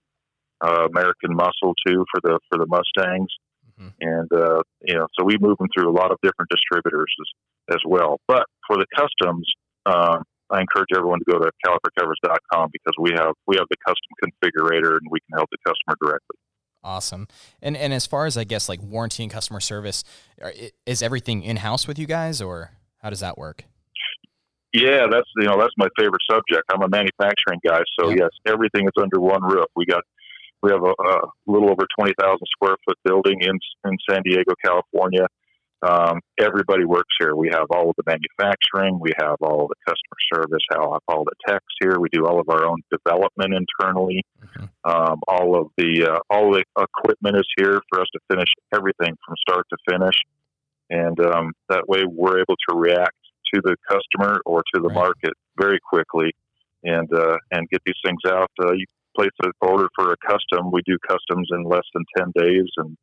uh, 0.64 0.86
American 0.88 1.34
Muscle 1.34 1.74
too 1.86 2.04
for 2.10 2.20
the 2.22 2.38
for 2.48 2.58
the 2.58 2.66
Mustangs, 2.66 3.30
mm-hmm. 3.78 3.88
and 4.00 4.32
uh, 4.32 4.62
you 4.82 4.94
know, 4.94 5.06
so 5.18 5.24
we 5.24 5.36
move 5.40 5.58
them 5.58 5.68
through 5.76 5.90
a 5.90 5.96
lot 5.96 6.10
of 6.10 6.18
different 6.22 6.50
distributors 6.50 7.12
as, 7.20 7.76
as 7.76 7.80
well. 7.86 8.20
But 8.28 8.44
for 8.66 8.76
the 8.76 8.86
customs, 8.96 9.46
um, 9.86 10.22
I 10.50 10.60
encourage 10.60 10.88
everyone 10.94 11.18
to 11.18 11.24
go 11.24 11.38
to 11.38 11.50
calipercovers.com 11.66 12.70
because 12.72 12.94
we 13.00 13.10
have 13.16 13.34
we 13.46 13.56
have 13.56 13.66
the 13.70 13.76
custom 13.86 14.12
configurator 14.22 14.98
and 14.98 15.10
we 15.10 15.18
can 15.20 15.36
help 15.36 15.48
the 15.50 15.58
customer 15.66 15.96
directly. 16.00 16.36
Awesome. 16.84 17.28
And 17.60 17.76
and 17.76 17.92
as 17.92 18.06
far 18.06 18.26
as 18.26 18.36
I 18.36 18.44
guess 18.44 18.68
like 18.68 18.82
warranty 18.82 19.22
and 19.22 19.32
customer 19.32 19.60
service, 19.60 20.04
is 20.86 21.02
everything 21.02 21.42
in 21.42 21.56
house 21.56 21.88
with 21.88 21.98
you 21.98 22.06
guys, 22.06 22.40
or 22.40 22.72
how 22.98 23.10
does 23.10 23.20
that 23.20 23.38
work? 23.38 23.64
Yeah, 24.72 25.06
that's 25.10 25.28
you 25.36 25.46
know 25.46 25.58
that's 25.58 25.74
my 25.76 25.88
favorite 25.98 26.22
subject. 26.30 26.64
I'm 26.72 26.82
a 26.82 26.88
manufacturing 26.88 27.60
guy, 27.64 27.82
so 27.98 28.08
yeah. 28.08 28.16
yes, 28.20 28.30
everything 28.46 28.86
is 28.86 29.02
under 29.02 29.20
one 29.20 29.42
roof. 29.42 29.66
We 29.76 29.84
got 29.84 30.02
we 30.62 30.70
have 30.70 30.82
a, 30.82 30.90
a 30.90 31.20
little 31.46 31.70
over 31.70 31.86
twenty 31.98 32.14
thousand 32.18 32.46
square 32.52 32.76
foot 32.86 32.96
building 33.04 33.42
in 33.42 33.58
in 33.84 33.96
San 34.08 34.22
Diego, 34.22 34.54
California. 34.64 35.26
Um, 35.82 36.20
everybody 36.38 36.84
works 36.84 37.12
here. 37.18 37.34
We 37.34 37.50
have 37.52 37.66
all 37.70 37.90
of 37.90 37.96
the 37.96 38.04
manufacturing, 38.06 39.00
we 39.00 39.10
have 39.18 39.34
all 39.40 39.64
of 39.64 39.68
the 39.68 39.74
customer 39.84 40.16
service, 40.32 40.62
how 40.70 40.98
all 41.08 41.24
the 41.24 41.34
techs 41.46 41.64
here. 41.80 41.98
We 41.98 42.08
do 42.10 42.24
all 42.24 42.38
of 42.38 42.48
our 42.48 42.64
own 42.64 42.78
development 42.90 43.52
internally. 43.52 44.22
Mm-hmm. 44.40 44.90
Um, 44.90 45.20
all 45.26 45.60
of 45.60 45.70
the 45.76 46.08
uh, 46.12 46.18
all 46.30 46.52
the 46.52 46.62
equipment 46.78 47.36
is 47.36 47.46
here 47.58 47.80
for 47.90 48.00
us 48.00 48.06
to 48.14 48.20
finish 48.30 48.48
everything 48.72 49.18
from 49.26 49.34
start 49.46 49.66
to 49.70 49.76
finish, 49.90 50.14
and 50.88 51.18
um, 51.20 51.52
that 51.68 51.88
way 51.88 52.04
we're 52.08 52.38
able 52.38 52.56
to 52.68 52.76
react 52.76 53.16
to 53.54 53.60
the 53.62 53.76
customer 53.88 54.40
or 54.46 54.62
to 54.74 54.80
the 54.80 54.88
right. 54.88 54.94
market 54.94 55.32
very 55.60 55.78
quickly, 55.80 56.32
and 56.84 57.12
uh, 57.12 57.36
and 57.50 57.68
get 57.70 57.82
these 57.86 57.96
things 58.04 58.20
out. 58.26 58.50
Uh, 58.62 58.72
you 58.72 58.84
place 59.16 59.30
an 59.42 59.52
order 59.60 59.88
for 59.94 60.12
a 60.12 60.16
custom. 60.26 60.70
We 60.72 60.82
do 60.86 60.96
customs 61.06 61.48
in 61.52 61.64
less 61.64 61.84
than 61.94 62.04
ten 62.16 62.32
days, 62.36 62.68
and 62.78 62.96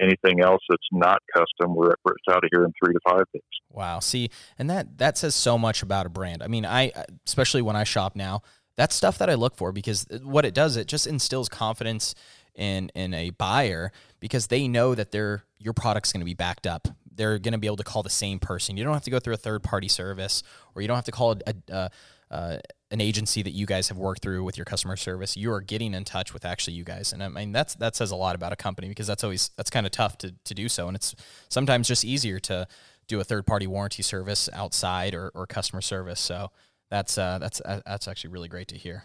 anything 0.00 0.40
else 0.40 0.60
that's 0.68 0.86
not 0.92 1.18
custom, 1.34 1.74
we're, 1.74 1.94
we're 2.04 2.14
out 2.30 2.44
of 2.44 2.50
here 2.52 2.64
in 2.64 2.72
three 2.82 2.94
to 2.94 3.00
five 3.06 3.24
days. 3.32 3.42
Wow. 3.70 4.00
See, 4.00 4.30
and 4.58 4.70
that 4.70 4.98
that 4.98 5.18
says 5.18 5.34
so 5.34 5.58
much 5.58 5.82
about 5.82 6.06
a 6.06 6.08
brand. 6.08 6.42
I 6.42 6.48
mean, 6.48 6.64
I 6.64 6.92
especially 7.26 7.62
when 7.62 7.76
I 7.76 7.84
shop 7.84 8.16
now, 8.16 8.42
that's 8.76 8.94
stuff 8.94 9.18
that 9.18 9.28
I 9.28 9.34
look 9.34 9.56
for 9.56 9.72
because 9.72 10.06
what 10.22 10.44
it 10.44 10.54
does, 10.54 10.76
it 10.76 10.86
just 10.86 11.06
instills 11.06 11.48
confidence 11.48 12.14
in 12.54 12.90
in 12.94 13.14
a 13.14 13.30
buyer 13.30 13.92
because 14.20 14.48
they 14.48 14.68
know 14.68 14.94
that 14.94 15.12
their 15.12 15.44
your 15.58 15.72
product's 15.72 16.12
going 16.12 16.20
to 16.20 16.26
be 16.26 16.34
backed 16.34 16.66
up. 16.66 16.88
They're 17.18 17.38
going 17.38 17.52
to 17.52 17.58
be 17.58 17.66
able 17.66 17.76
to 17.76 17.84
call 17.84 18.02
the 18.02 18.08
same 18.08 18.38
person. 18.38 18.78
You 18.78 18.84
don't 18.84 18.94
have 18.94 19.04
to 19.04 19.10
go 19.10 19.18
through 19.18 19.34
a 19.34 19.38
third 19.38 19.62
party 19.62 19.88
service, 19.88 20.42
or 20.74 20.80
you 20.80 20.88
don't 20.88 20.96
have 20.96 21.04
to 21.04 21.12
call 21.12 21.32
a, 21.32 21.54
a, 21.70 21.90
a 22.30 22.60
an 22.90 23.00
agency 23.00 23.42
that 23.42 23.50
you 23.50 23.66
guys 23.66 23.88
have 23.88 23.98
worked 23.98 24.22
through 24.22 24.42
with 24.44 24.56
your 24.56 24.64
customer 24.64 24.96
service, 24.96 25.36
you 25.36 25.52
are 25.52 25.60
getting 25.60 25.92
in 25.92 26.04
touch 26.04 26.32
with 26.32 26.44
actually 26.44 26.74
you 26.74 26.84
guys. 26.84 27.12
And 27.12 27.22
I 27.22 27.28
mean, 27.28 27.52
that's, 27.52 27.74
that 27.76 27.96
says 27.96 28.10
a 28.10 28.16
lot 28.16 28.34
about 28.34 28.52
a 28.52 28.56
company 28.56 28.88
because 28.88 29.06
that's 29.06 29.22
always, 29.22 29.50
that's 29.56 29.68
kind 29.68 29.84
of 29.84 29.92
tough 29.92 30.16
to, 30.18 30.34
to 30.44 30.54
do 30.54 30.68
so. 30.68 30.88
And 30.88 30.96
it's 30.96 31.14
sometimes 31.48 31.88
just 31.88 32.04
easier 32.04 32.38
to 32.40 32.66
do 33.06 33.20
a 33.20 33.24
third 33.24 33.46
party 33.46 33.66
warranty 33.66 34.02
service 34.02 34.48
outside 34.54 35.14
or, 35.14 35.30
or 35.34 35.46
customer 35.46 35.82
service. 35.82 36.20
So 36.20 36.50
that's, 36.90 37.18
uh, 37.18 37.38
that's, 37.38 37.60
uh, 37.60 37.82
that's 37.84 38.08
actually 38.08 38.30
really 38.30 38.48
great 38.48 38.68
to 38.68 38.78
hear. 38.78 39.04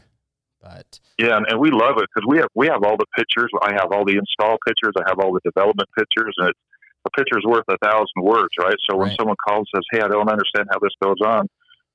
But 0.61 1.01
yeah, 1.17 1.35
and, 1.35 1.45
and 1.49 1.59
we 1.59 1.71
love 1.71 1.97
it 1.97 2.07
because 2.13 2.25
we 2.25 2.37
have, 2.37 2.47
we 2.55 2.67
have 2.67 2.83
all 2.83 2.95
the 2.95 3.05
pictures. 3.17 3.49
I 3.61 3.73
have 3.73 3.91
all 3.91 4.05
the 4.05 4.15
install 4.15 4.57
pictures. 4.65 4.93
I 4.97 5.09
have 5.09 5.19
all 5.19 5.33
the 5.33 5.41
development 5.43 5.89
pictures 5.97 6.33
and 6.37 6.49
it's, 6.49 6.59
a 7.05 7.09
picture's 7.17 7.43
worth 7.45 7.65
a 7.69 7.77
thousand 7.83 8.21
words, 8.21 8.49
right? 8.59 8.75
So 8.89 8.97
when 8.97 9.09
right. 9.09 9.17
someone 9.17 9.35
calls 9.47 9.67
and 9.73 9.83
says, 9.83 9.99
Hey, 9.99 10.05
I 10.05 10.07
don't 10.07 10.29
understand 10.29 10.67
how 10.71 10.79
this 10.79 10.93
goes 11.01 11.19
on 11.25 11.47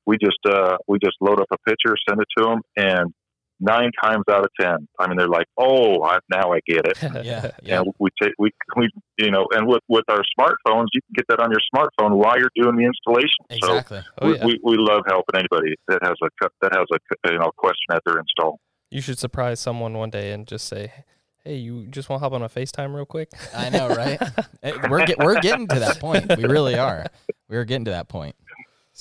we 0.08 0.16
just 0.16 0.38
uh, 0.48 0.78
we 0.88 0.98
just 1.04 1.16
load 1.20 1.38
up 1.38 1.48
a 1.52 1.58
picture, 1.68 1.94
send 2.08 2.18
it 2.20 2.28
to 2.38 2.44
them, 2.44 2.60
and 2.76 3.12
nine 3.60 3.90
times 4.02 4.24
out 4.30 4.42
of 4.42 4.50
ten, 4.58 4.88
I 4.98 5.06
mean, 5.06 5.18
they're 5.18 5.28
like, 5.28 5.46
"Oh, 5.58 6.02
I, 6.02 6.18
now 6.30 6.52
I 6.54 6.60
get 6.66 6.86
it." 6.86 6.96
yeah, 7.26 7.50
yeah. 7.62 7.80
And 7.80 7.92
we 7.98 8.08
take 8.20 8.32
we 8.38 8.50
we 8.74 8.88
you 9.18 9.30
know, 9.30 9.46
and 9.50 9.68
with 9.68 9.82
with 9.86 10.04
our 10.08 10.22
smartphones, 10.40 10.86
you 10.94 11.02
can 11.02 11.14
get 11.14 11.26
that 11.28 11.40
on 11.40 11.50
your 11.50 11.60
smartphone 11.74 12.16
while 12.16 12.38
you're 12.38 12.50
doing 12.56 12.76
the 12.76 12.84
installation. 12.84 13.44
Exactly. 13.50 14.00
So 14.00 14.04
oh, 14.22 14.32
yeah. 14.32 14.46
we, 14.46 14.54
we, 14.54 14.60
we 14.64 14.76
love 14.78 15.02
helping 15.06 15.38
anybody 15.38 15.74
that 15.88 15.98
has 16.02 16.16
a 16.22 16.48
that 16.62 16.72
has 16.74 16.86
a 16.90 17.30
you 17.30 17.38
know 17.38 17.50
question 17.58 17.92
at 17.92 18.00
their 18.06 18.18
install. 18.18 18.58
You 18.90 19.02
should 19.02 19.18
surprise 19.18 19.60
someone 19.60 19.92
one 19.92 20.08
day 20.08 20.32
and 20.32 20.46
just 20.46 20.66
say, 20.66 21.04
hey, 21.48 21.56
you 21.56 21.86
just 21.86 22.10
want 22.10 22.20
to 22.20 22.24
hop 22.24 22.32
on 22.32 22.42
a 22.42 22.48
FaceTime 22.48 22.94
real 22.94 23.06
quick? 23.06 23.30
I 23.54 23.70
know, 23.70 23.88
right? 23.88 24.20
we're 24.90 25.06
get, 25.06 25.18
we're 25.18 25.40
getting 25.40 25.66
to 25.68 25.80
that 25.80 25.98
point. 25.98 26.36
We 26.36 26.44
really 26.44 26.78
are. 26.78 27.06
We're 27.48 27.64
getting 27.64 27.86
to 27.86 27.92
that 27.92 28.08
point. 28.08 28.36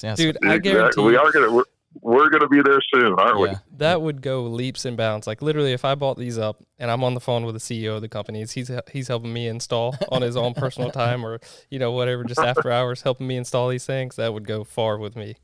Yes. 0.01 0.17
Dude, 0.17 0.37
I 0.45 0.57
guarantee 0.59 1.01
we 1.01 1.17
are 1.17 1.31
gonna 1.31 1.51
we're, 1.51 1.63
we're 2.01 2.29
gonna 2.29 2.47
be 2.47 2.61
there 2.61 2.79
soon, 2.93 3.13
aren't 3.13 3.39
yeah. 3.39 3.53
we? 3.53 3.77
That 3.77 4.01
would 4.01 4.21
go 4.21 4.43
leaps 4.43 4.85
and 4.85 4.95
bounds. 4.95 5.25
Like 5.27 5.41
literally, 5.41 5.73
if 5.73 5.83
I 5.83 5.95
bought 5.95 6.17
these 6.17 6.37
up 6.37 6.63
and 6.77 6.89
I'm 6.91 7.03
on 7.03 7.15
the 7.15 7.19
phone 7.19 7.45
with 7.45 7.55
the 7.55 7.59
CEO 7.59 7.95
of 7.95 8.01
the 8.01 8.07
company, 8.07 8.45
he's 8.45 8.71
he's 8.91 9.07
helping 9.07 9.33
me 9.33 9.47
install 9.47 9.95
on 10.09 10.21
his 10.21 10.37
own 10.37 10.53
personal 10.53 10.91
time 11.03 11.25
or 11.25 11.39
you 11.71 11.79
know 11.79 11.91
whatever, 11.91 12.23
just 12.23 12.39
after 12.39 12.71
hours, 12.71 13.01
helping 13.01 13.27
me 13.27 13.37
install 13.37 13.69
these 13.69 13.85
things. 13.85 14.15
That 14.15 14.33
would 14.33 14.47
go 14.47 14.63
far 14.63 14.97
with 14.97 15.15
me. 15.15 15.35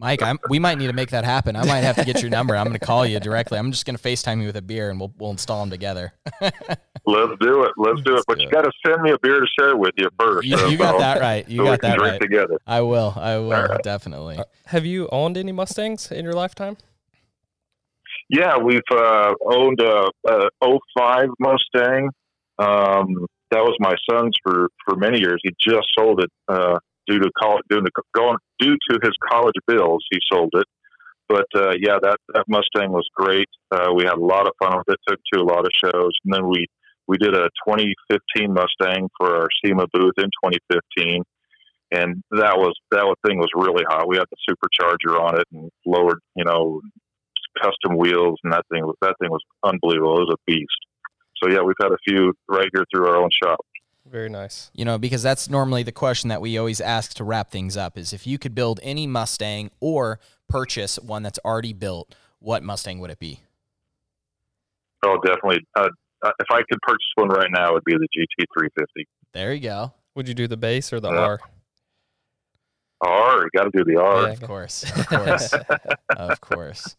Mike, 0.00 0.22
I'm, 0.22 0.38
we 0.48 0.58
might 0.58 0.78
need 0.78 0.86
to 0.86 0.94
make 0.94 1.10
that 1.10 1.24
happen. 1.24 1.56
I 1.56 1.64
might 1.66 1.80
have 1.80 1.96
to 1.96 2.06
get 2.06 2.22
your 2.22 2.30
number. 2.30 2.56
I'm 2.56 2.66
going 2.66 2.78
to 2.78 2.84
call 2.84 3.04
you 3.04 3.20
directly. 3.20 3.58
I'm 3.58 3.70
just 3.70 3.84
going 3.84 3.96
to 3.98 4.02
FaceTime 4.02 4.40
you 4.40 4.46
with 4.46 4.56
a 4.56 4.62
beer, 4.62 4.88
and 4.88 4.98
we'll 4.98 5.12
we'll 5.18 5.30
install 5.30 5.60
them 5.60 5.68
together. 5.68 6.14
Let's 6.40 7.32
do 7.38 7.64
it. 7.64 7.72
Let's 7.76 8.00
do 8.00 8.16
it. 8.16 8.24
But 8.26 8.40
you 8.40 8.48
got 8.48 8.62
to 8.62 8.72
send 8.86 9.02
me 9.02 9.10
a 9.10 9.18
beer 9.18 9.40
to 9.40 9.46
share 9.58 9.76
with 9.76 9.92
you 9.98 10.08
first. 10.18 10.46
You, 10.46 10.56
you 10.68 10.78
got 10.78 10.98
that 10.98 11.20
right. 11.20 11.46
You 11.48 11.58
so 11.58 11.64
got 11.64 11.82
that 11.82 11.98
drink 11.98 12.12
right. 12.12 12.20
Together. 12.20 12.58
I 12.66 12.80
will. 12.80 13.12
I 13.14 13.36
will 13.36 13.50
right. 13.50 13.82
definitely. 13.82 14.38
Uh, 14.38 14.44
have 14.66 14.86
you 14.86 15.06
owned 15.12 15.36
any 15.36 15.52
Mustangs 15.52 16.10
in 16.10 16.24
your 16.24 16.34
lifetime? 16.34 16.78
Yeah, 18.30 18.56
we've 18.56 18.80
uh, 18.90 19.34
owned 19.44 19.80
a, 19.80 20.08
a 20.28 20.48
05 20.96 21.28
Mustang. 21.40 22.08
Um, 22.58 23.26
that 23.50 23.62
was 23.62 23.76
my 23.80 23.94
son's 24.08 24.34
for 24.42 24.68
for 24.86 24.96
many 24.96 25.18
years. 25.18 25.40
He 25.42 25.50
just 25.60 25.88
sold 25.98 26.22
it 26.22 26.30
uh, 26.48 26.78
due 27.10 27.18
to 27.18 27.30
call, 27.38 27.58
due 27.68 27.80
to 27.80 27.90
going 28.14 28.36
due 28.60 28.76
to 28.90 28.98
his 29.02 29.12
college 29.28 29.56
bills, 29.66 30.04
he 30.10 30.18
sold 30.32 30.50
it. 30.54 30.66
But 31.28 31.46
uh, 31.54 31.74
yeah, 31.78 31.98
that 32.02 32.18
that 32.34 32.44
Mustang 32.48 32.92
was 32.92 33.06
great. 33.14 33.48
Uh, 33.70 33.92
we 33.94 34.04
had 34.04 34.14
a 34.14 34.24
lot 34.24 34.46
of 34.46 34.52
fun 34.62 34.78
with 34.78 34.88
it. 34.88 34.98
Took 35.08 35.20
to 35.32 35.40
a 35.40 35.44
lot 35.44 35.64
of 35.64 35.70
shows, 35.74 36.12
and 36.24 36.34
then 36.34 36.48
we 36.48 36.66
we 37.06 37.18
did 37.18 37.34
a 37.34 37.48
2015 37.66 38.52
Mustang 38.52 39.08
for 39.18 39.36
our 39.36 39.48
SEMA 39.64 39.86
booth 39.92 40.14
in 40.18 40.30
2015, 40.44 41.22
and 41.92 42.22
that 42.30 42.56
was 42.56 42.74
that 42.90 43.14
thing 43.26 43.38
was 43.38 43.50
really 43.54 43.84
hot. 43.88 44.08
We 44.08 44.16
had 44.16 44.26
the 44.30 44.42
supercharger 44.46 45.20
on 45.20 45.38
it 45.38 45.46
and 45.52 45.70
lowered, 45.86 46.20
you 46.36 46.44
know, 46.44 46.80
custom 47.60 47.96
wheels, 47.96 48.38
and 48.44 48.52
that 48.52 48.64
thing 48.72 48.84
was 48.84 48.96
that 49.02 49.14
thing 49.20 49.30
was 49.30 49.42
unbelievable. 49.64 50.18
It 50.18 50.26
was 50.26 50.36
a 50.36 50.50
beast. 50.50 50.80
So 51.42 51.50
yeah, 51.50 51.62
we've 51.62 51.80
had 51.80 51.92
a 51.92 52.02
few 52.06 52.34
right 52.48 52.68
here 52.72 52.84
through 52.92 53.06
our 53.06 53.16
own 53.16 53.30
shop. 53.42 53.60
Very 54.10 54.28
nice. 54.28 54.70
You 54.74 54.84
know, 54.84 54.98
because 54.98 55.22
that's 55.22 55.48
normally 55.48 55.84
the 55.84 55.92
question 55.92 56.28
that 56.28 56.40
we 56.40 56.58
always 56.58 56.80
ask 56.80 57.14
to 57.14 57.24
wrap 57.24 57.50
things 57.50 57.76
up 57.76 57.96
is 57.96 58.12
if 58.12 58.26
you 58.26 58.38
could 58.38 58.54
build 58.54 58.80
any 58.82 59.06
Mustang 59.06 59.70
or 59.78 60.18
purchase 60.48 60.98
one 60.98 61.22
that's 61.22 61.38
already 61.44 61.72
built, 61.72 62.14
what 62.40 62.62
Mustang 62.62 62.98
would 62.98 63.10
it 63.10 63.20
be? 63.20 63.40
Oh, 65.04 65.16
definitely. 65.24 65.60
Uh, 65.76 65.88
uh 66.22 66.32
if 66.40 66.46
I 66.50 66.58
could 66.68 66.80
purchase 66.82 67.10
one 67.14 67.28
right 67.28 67.50
now, 67.52 67.70
it 67.70 67.74
would 67.74 67.84
be 67.84 67.94
the 67.94 68.08
GT350. 68.58 69.04
There 69.32 69.54
you 69.54 69.60
go. 69.60 69.92
Would 70.16 70.26
you 70.26 70.34
do 70.34 70.48
the 70.48 70.56
base 70.56 70.92
or 70.92 70.98
the 70.98 71.08
uh, 71.08 71.12
R? 71.12 71.40
R, 73.02 73.42
you 73.42 73.48
got 73.56 73.64
to 73.64 73.70
do 73.72 73.84
the 73.84 73.98
R. 73.98 74.24
Yeah, 74.24 74.32
of 74.32 74.42
course, 74.42 74.82
of 74.82 75.06
course, 75.06 75.54
of 76.16 76.40
course. 76.42 76.96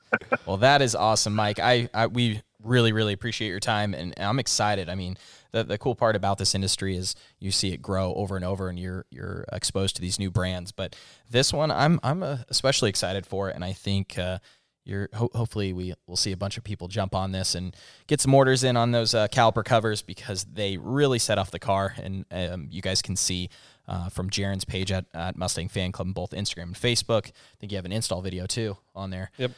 Well, 0.47 0.58
that 0.58 0.82
is 0.82 0.95
awesome, 0.95 1.36
Mike. 1.36 1.60
I, 1.60 1.89
I 1.93 2.08
we 2.08 2.41
really, 2.63 2.91
really 2.91 3.13
appreciate 3.13 3.50
your 3.50 3.60
time, 3.60 3.93
and 3.93 4.13
I'm 4.17 4.39
excited. 4.39 4.89
I 4.89 4.95
mean, 4.95 5.17
the, 5.52 5.64
the 5.64 5.78
cool 5.78 5.96
part 5.96 6.16
about 6.16 6.38
this 6.38 6.56
industry 6.56 6.96
is 6.96 7.16
you 7.40 7.52
see 7.52 7.74
it 7.74 7.82
grow 7.82 8.14
over 8.14 8.36
and 8.36 8.46
over, 8.46 8.70
and 8.70 8.80
you're 8.80 9.06
you're 9.12 9.46
exposed 9.52 9.96
to 9.96 10.02
these 10.02 10.20
new 10.20 10.32
brands. 10.32 10.72
But 10.72 10.96
this 11.30 11.54
one, 11.54 11.72
I'm 11.72 12.00
I'm 12.04 12.24
uh, 12.24 12.38
especially 12.50 12.90
excited 12.90 13.26
for, 13.26 13.50
and 13.50 13.64
I 13.64 13.74
think. 13.74 14.18
Uh, 14.18 14.40
you're 14.84 15.10
ho- 15.14 15.30
hopefully 15.36 15.74
we 15.74 15.94
will 16.08 16.16
see 16.16 16.32
a 16.32 16.38
bunch 16.38 16.58
of 16.58 16.64
people 16.64 16.88
jump 16.88 17.14
on 17.14 17.32
this 17.32 17.54
and 17.54 17.76
get 18.08 18.20
some 18.20 18.34
orders 18.34 18.64
in 18.64 18.76
on 18.76 18.92
those 18.92 19.14
uh, 19.14 19.28
caliper 19.28 19.64
covers 19.64 20.02
because 20.02 20.44
they 20.46 20.76
really 20.78 21.20
set 21.20 21.38
off 21.38 21.52
the 21.52 21.60
car 21.60 21.94
and 22.02 22.26
um, 22.32 22.68
you 22.72 22.82
guys 22.82 23.00
can 23.00 23.16
see 23.16 23.48
uh, 23.88 24.10
from 24.10 24.30
Jaron's 24.30 24.66
page 24.66 24.92
at, 24.92 25.06
at 25.14 25.38
Mustang 25.38 25.70
Fan 25.70 25.92
Club 25.92 26.08
on 26.08 26.14
both 26.14 26.32
Instagram 26.32 26.64
and 26.64 26.76
Facebook. 26.76 27.28
I 27.28 27.58
think 27.60 27.72
you 27.72 27.76
have 27.78 27.86
an 27.86 27.92
install 27.92 28.22
video 28.22 28.48
too 28.48 28.78
on 28.96 29.12
there. 29.12 29.32
Yep. 29.38 29.52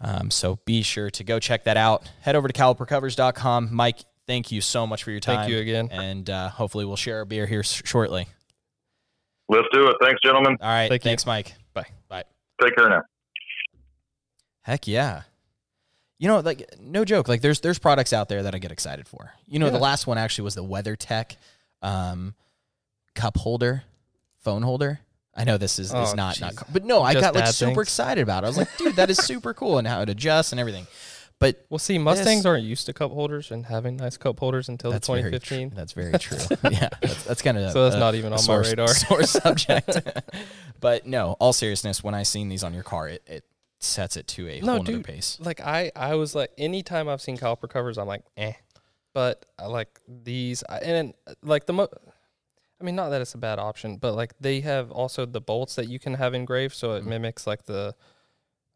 Um, 0.00 0.30
so 0.30 0.60
be 0.64 0.82
sure 0.82 1.10
to 1.10 1.24
go 1.24 1.38
check 1.40 1.64
that 1.64 1.76
out. 1.76 2.08
Head 2.20 2.36
over 2.36 2.46
to 2.46 2.54
calipercovers.com. 2.54 3.74
Mike, 3.74 4.04
thank 4.28 4.52
you 4.52 4.60
so 4.60 4.86
much 4.86 5.02
for 5.02 5.10
your 5.10 5.18
time. 5.18 5.38
Thank 5.38 5.50
you 5.50 5.58
again. 5.58 5.88
And 5.90 6.30
uh, 6.30 6.48
hopefully 6.50 6.84
we'll 6.84 6.94
share 6.96 7.22
a 7.22 7.26
beer 7.26 7.46
here 7.46 7.60
s- 7.60 7.82
shortly. 7.84 8.28
Let's 9.48 9.66
do 9.72 9.88
it. 9.88 9.96
Thanks, 10.00 10.20
gentlemen. 10.22 10.56
All 10.60 10.68
right. 10.68 10.88
Thank 10.88 11.02
thanks, 11.02 11.24
you. 11.24 11.30
Mike. 11.30 11.54
Bye. 11.74 11.86
Bye. 12.08 12.22
Take 12.62 12.76
care 12.76 12.88
now. 12.88 13.02
Heck 14.62 14.86
yeah. 14.86 15.22
You 16.18 16.28
know, 16.28 16.40
like 16.40 16.68
no 16.80 17.04
joke. 17.04 17.28
Like 17.28 17.40
there's 17.40 17.60
there's 17.60 17.78
products 17.78 18.12
out 18.12 18.28
there 18.28 18.42
that 18.42 18.54
I 18.54 18.58
get 18.58 18.72
excited 18.72 19.06
for. 19.08 19.30
You 19.46 19.58
know, 19.58 19.66
Yeah. 19.66 19.72
the 19.72 19.78
last 19.78 20.06
one 20.06 20.18
actually 20.18 20.44
was 20.44 20.54
the 20.54 20.64
WeatherTech 20.64 21.36
um, 21.80 22.34
cup 23.14 23.36
holder, 23.36 23.84
phone 24.42 24.62
holder. 24.62 25.00
I 25.34 25.44
know 25.44 25.56
this 25.56 25.78
is, 25.78 25.86
is 25.88 25.94
Oh, 25.94 26.14
not 26.14 26.34
jeez. 26.34 26.40
not, 26.40 26.72
but 26.72 26.84
no, 26.84 27.00
I 27.00 27.14
got 27.14 27.34
like 27.34 27.44
bad 27.44 27.54
super 27.54 27.74
things. 27.76 27.82
excited 27.86 28.22
about 28.22 28.42
it. 28.42 28.46
I 28.46 28.48
was 28.50 28.58
like, 28.58 28.76
dude, 28.76 28.96
that 28.96 29.08
is 29.08 29.18
super 29.18 29.54
cool 29.54 29.78
and 29.78 29.86
how 29.86 30.02
it 30.02 30.08
adjusts 30.08 30.50
and 30.52 30.58
everything. 30.60 30.88
But 31.40 31.64
Well, 31.70 31.78
see, 31.78 31.98
Mustangs 31.98 32.44
aren't 32.46 32.64
used 32.64 32.86
to 32.86 32.92
cup 32.92 33.12
holders 33.12 33.50
and 33.52 33.66
having 33.66 33.96
nice 33.96 34.16
cup 34.16 34.40
holders 34.40 34.68
until 34.68 34.90
the 34.90 34.96
that's 34.96 35.06
very 35.08 35.20
true. 35.22 35.30
2015. 35.38 35.70
That's 35.76 35.92
very 35.92 36.18
true. 36.18 36.38
yeah, 36.70 36.88
that's, 37.00 37.22
that's 37.24 37.42
kind 37.42 37.56
of 37.58 37.72
So 37.72 37.84
that's 37.88 38.00
not 38.00 38.14
even 38.16 38.32
on 38.32 38.44
my 38.44 38.56
radar. 38.56 38.88
Sore 38.88 39.22
subject. 39.24 40.00
but 40.80 41.06
no, 41.06 41.36
all 41.38 41.52
seriousness, 41.52 42.02
when 42.02 42.14
I 42.14 42.24
seen 42.24 42.48
these 42.48 42.64
on 42.64 42.74
your 42.74 42.82
car, 42.82 43.08
it, 43.08 43.22
it 43.26 43.44
sets 43.78 44.16
it 44.16 44.26
to 44.28 44.48
a 44.48 44.60
No, 44.60 44.74
whole 44.74 44.82
dude. 44.82 45.04
pace. 45.04 45.38
Like 45.40 45.60
I, 45.60 45.92
I 45.94 46.16
was 46.16 46.34
like, 46.34 46.50
anytime 46.58 47.08
I've 47.08 47.20
seen 47.22 47.38
caliper 47.38 47.68
covers, 47.68 47.98
I'm 47.98 48.08
like, 48.08 48.24
eh. 48.36 48.54
But 49.14 49.46
I 49.58 49.66
like 49.66 50.00
these, 50.08 50.64
I, 50.68 50.78
and 50.78 51.14
uh, 51.26 51.34
like 51.42 51.66
the 51.66 51.72
mo. 51.72 51.88
I 52.80 52.84
mean, 52.84 52.94
not 52.94 53.08
that 53.10 53.20
it's 53.20 53.34
a 53.34 53.38
bad 53.38 53.58
option, 53.58 53.96
but 53.96 54.14
like 54.14 54.34
they 54.40 54.60
have 54.60 54.90
also 54.92 55.24
the 55.26 55.40
bolts 55.40 55.74
that 55.76 55.88
you 55.88 55.98
can 55.98 56.14
have 56.14 56.34
engraved, 56.34 56.74
so 56.74 56.94
it 56.94 57.02
Mhm. 57.04 57.06
mimics 57.08 57.46
like 57.46 57.64
the, 57.64 57.94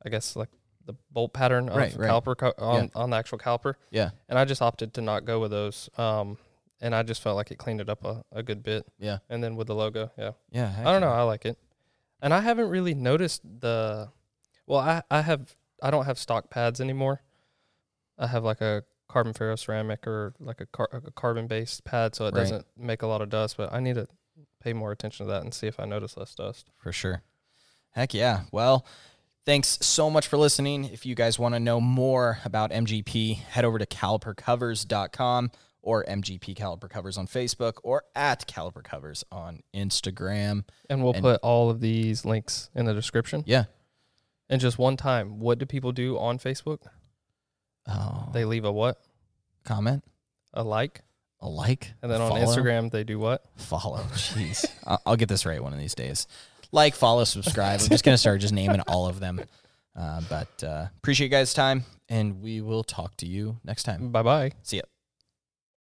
I 0.05 0.09
guess 0.09 0.35
like 0.37 0.49
the 0.87 0.95
bolt 1.11 1.33
pattern 1.33 1.69
of 1.69 1.77
Right, 1.77 1.95
right. 1.97 2.11
caliper 2.11 2.37
co- 2.37 2.55
on 2.59 2.91
on 2.95 3.11
the 3.11 3.17
actual 3.17 3.39
caliper. 3.39 3.75
Yeah, 3.91 4.11
And 4.29 4.39
I 4.39 4.45
just 4.45 4.63
opted 4.63 4.95
to 4.95 5.01
not 5.01 5.25
go 5.25 5.41
with 5.41 5.51
those. 5.51 5.89
Um, 5.97 6.39
and 6.81 6.95
I 6.95 7.03
just 7.05 7.23
felt 7.23 7.37
like 7.37 7.51
it 7.53 7.59
cleaned 7.59 7.81
it 7.81 7.89
up 7.89 8.05
a, 8.05 8.25
a 8.33 8.43
good 8.43 8.63
bit. 8.63 8.85
yeah, 8.99 9.19
And 9.31 9.43
then 9.45 9.55
with 9.57 9.69
the 9.69 9.75
logo, 9.75 10.11
yeah. 10.19 10.33
yeah. 10.51 10.75
I 10.81 10.85
don't 10.85 11.01
know. 11.01 11.13
I 11.13 11.23
like 11.23 11.45
it, 11.47 11.57
and 12.21 12.35
I 12.35 12.41
haven't 12.41 12.69
really 12.71 12.95
noticed 12.95 13.43
the. 13.61 14.09
Well, 14.67 14.81
I 14.81 15.03
I 15.11 15.23
have 15.23 15.55
I 15.83 15.91
don't 15.91 16.05
have 16.07 16.19
stock 16.19 16.51
pads 16.51 16.81
anymore. 16.81 17.23
I 18.19 18.27
have 18.27 18.45
like 18.45 18.61
a 18.61 18.83
carbon 19.09 19.33
ferroceramic 19.35 20.07
or 20.07 20.33
like 20.41 20.61
a, 20.61 20.67
car, 20.67 20.89
a 20.93 21.11
carbon 21.13 21.47
based 21.47 21.85
pad, 21.85 22.15
so 22.15 22.25
it 22.27 22.35
Right. 22.35 22.41
doesn't 22.41 22.67
make 22.77 23.03
a 23.03 23.07
lot 23.07 23.21
of 23.23 23.29
dust. 23.31 23.57
But 23.57 23.73
I 23.73 23.81
need 23.81 23.95
to 23.97 24.07
pay 24.61 24.73
more 24.73 24.91
attention 24.93 25.27
to 25.27 25.33
that 25.33 25.43
and 25.43 25.53
see 25.53 25.67
if 25.67 25.79
I 25.79 25.85
notice 25.85 26.17
less 26.17 26.35
dust. 26.35 26.71
for 26.79 26.93
sure. 26.93 27.23
Heck 27.91 28.15
yeah. 28.15 28.45
Well, 28.53 28.87
thanks 29.45 29.79
so 29.81 30.11
much 30.11 30.29
for 30.29 30.37
listening. 30.37 30.85
If 30.85 31.05
you 31.07 31.15
guys 31.15 31.39
want 31.39 31.55
to 31.55 31.61
know 31.61 31.81
more 31.81 32.39
about 32.45 32.71
MGP, 32.71 33.37
head 33.39 33.65
over 33.65 33.79
to 33.79 33.87
calipercovers.com 33.87 35.51
or 35.83 36.05
MGP 36.05 36.55
Caliper 36.55 36.89
Covers 36.89 37.19
on 37.19 37.27
Facebook 37.27 37.75
or 37.83 38.05
at 38.15 38.47
Caliper 38.47 38.85
Covers 38.85 39.25
on 39.33 39.63
Instagram. 39.75 40.65
And 40.89 41.03
we'll 41.03 41.15
And- 41.15 41.23
put 41.23 41.41
all 41.43 41.71
of 41.71 41.81
these 41.81 42.25
links 42.25 42.71
in 42.75 42.85
the 42.85 42.95
description. 42.95 43.43
Yeah. 43.47 43.65
And 44.49 44.61
just 44.61 44.79
one 44.79 44.97
time, 44.97 45.41
what 45.41 45.59
do 45.59 45.67
people 45.67 45.93
do 45.93 46.19
on 46.19 46.39
Facebook? 46.39 46.81
Oh, 47.89 48.29
They 48.33 48.45
leave 48.45 48.65
a 48.65 48.71
what? 48.73 49.01
comment, 49.65 50.05
A 50.55 50.63
like, 50.63 51.03
a 51.41 51.49
like, 51.49 51.93
and 52.03 52.11
then 52.13 52.21
a 52.21 52.25
on. 52.33 52.41
Instagram 52.41 52.91
they 52.91 53.03
do 53.05 53.19
what? 53.19 53.45
follow. 53.57 53.99
Jeez, 54.13 54.65
I'll 55.07 55.17
get 55.17 55.29
this 55.29 55.47
right 55.47 55.63
one 55.63 55.73
of 55.73 55.79
these 55.81 55.95
days. 55.95 56.27
Like, 56.73 56.95
follow, 56.95 57.25
subscribe. 57.25 57.81
I'm 57.81 57.89
just 57.89 58.05
gonna 58.05 58.19
start 58.19 58.41
just 58.41 58.55
naming 58.55 58.81
all 58.89 59.07
of 59.07 59.21
them. 59.21 59.41
Uh, 59.95 60.23
but 60.29 60.65
uh, 60.65 60.87
appreciate 60.97 61.27
you 61.27 61.31
guys' 61.31 61.53
time, 61.53 61.85
and 62.09 62.41
we 62.43 62.63
will 62.63 62.83
talk 62.83 63.17
to 63.19 63.27
you 63.27 63.59
next 63.63 63.83
time. 63.83 64.11
Bye 64.11 64.23
bye. 64.23 64.53
See 64.63 64.79
ya. 64.79 64.83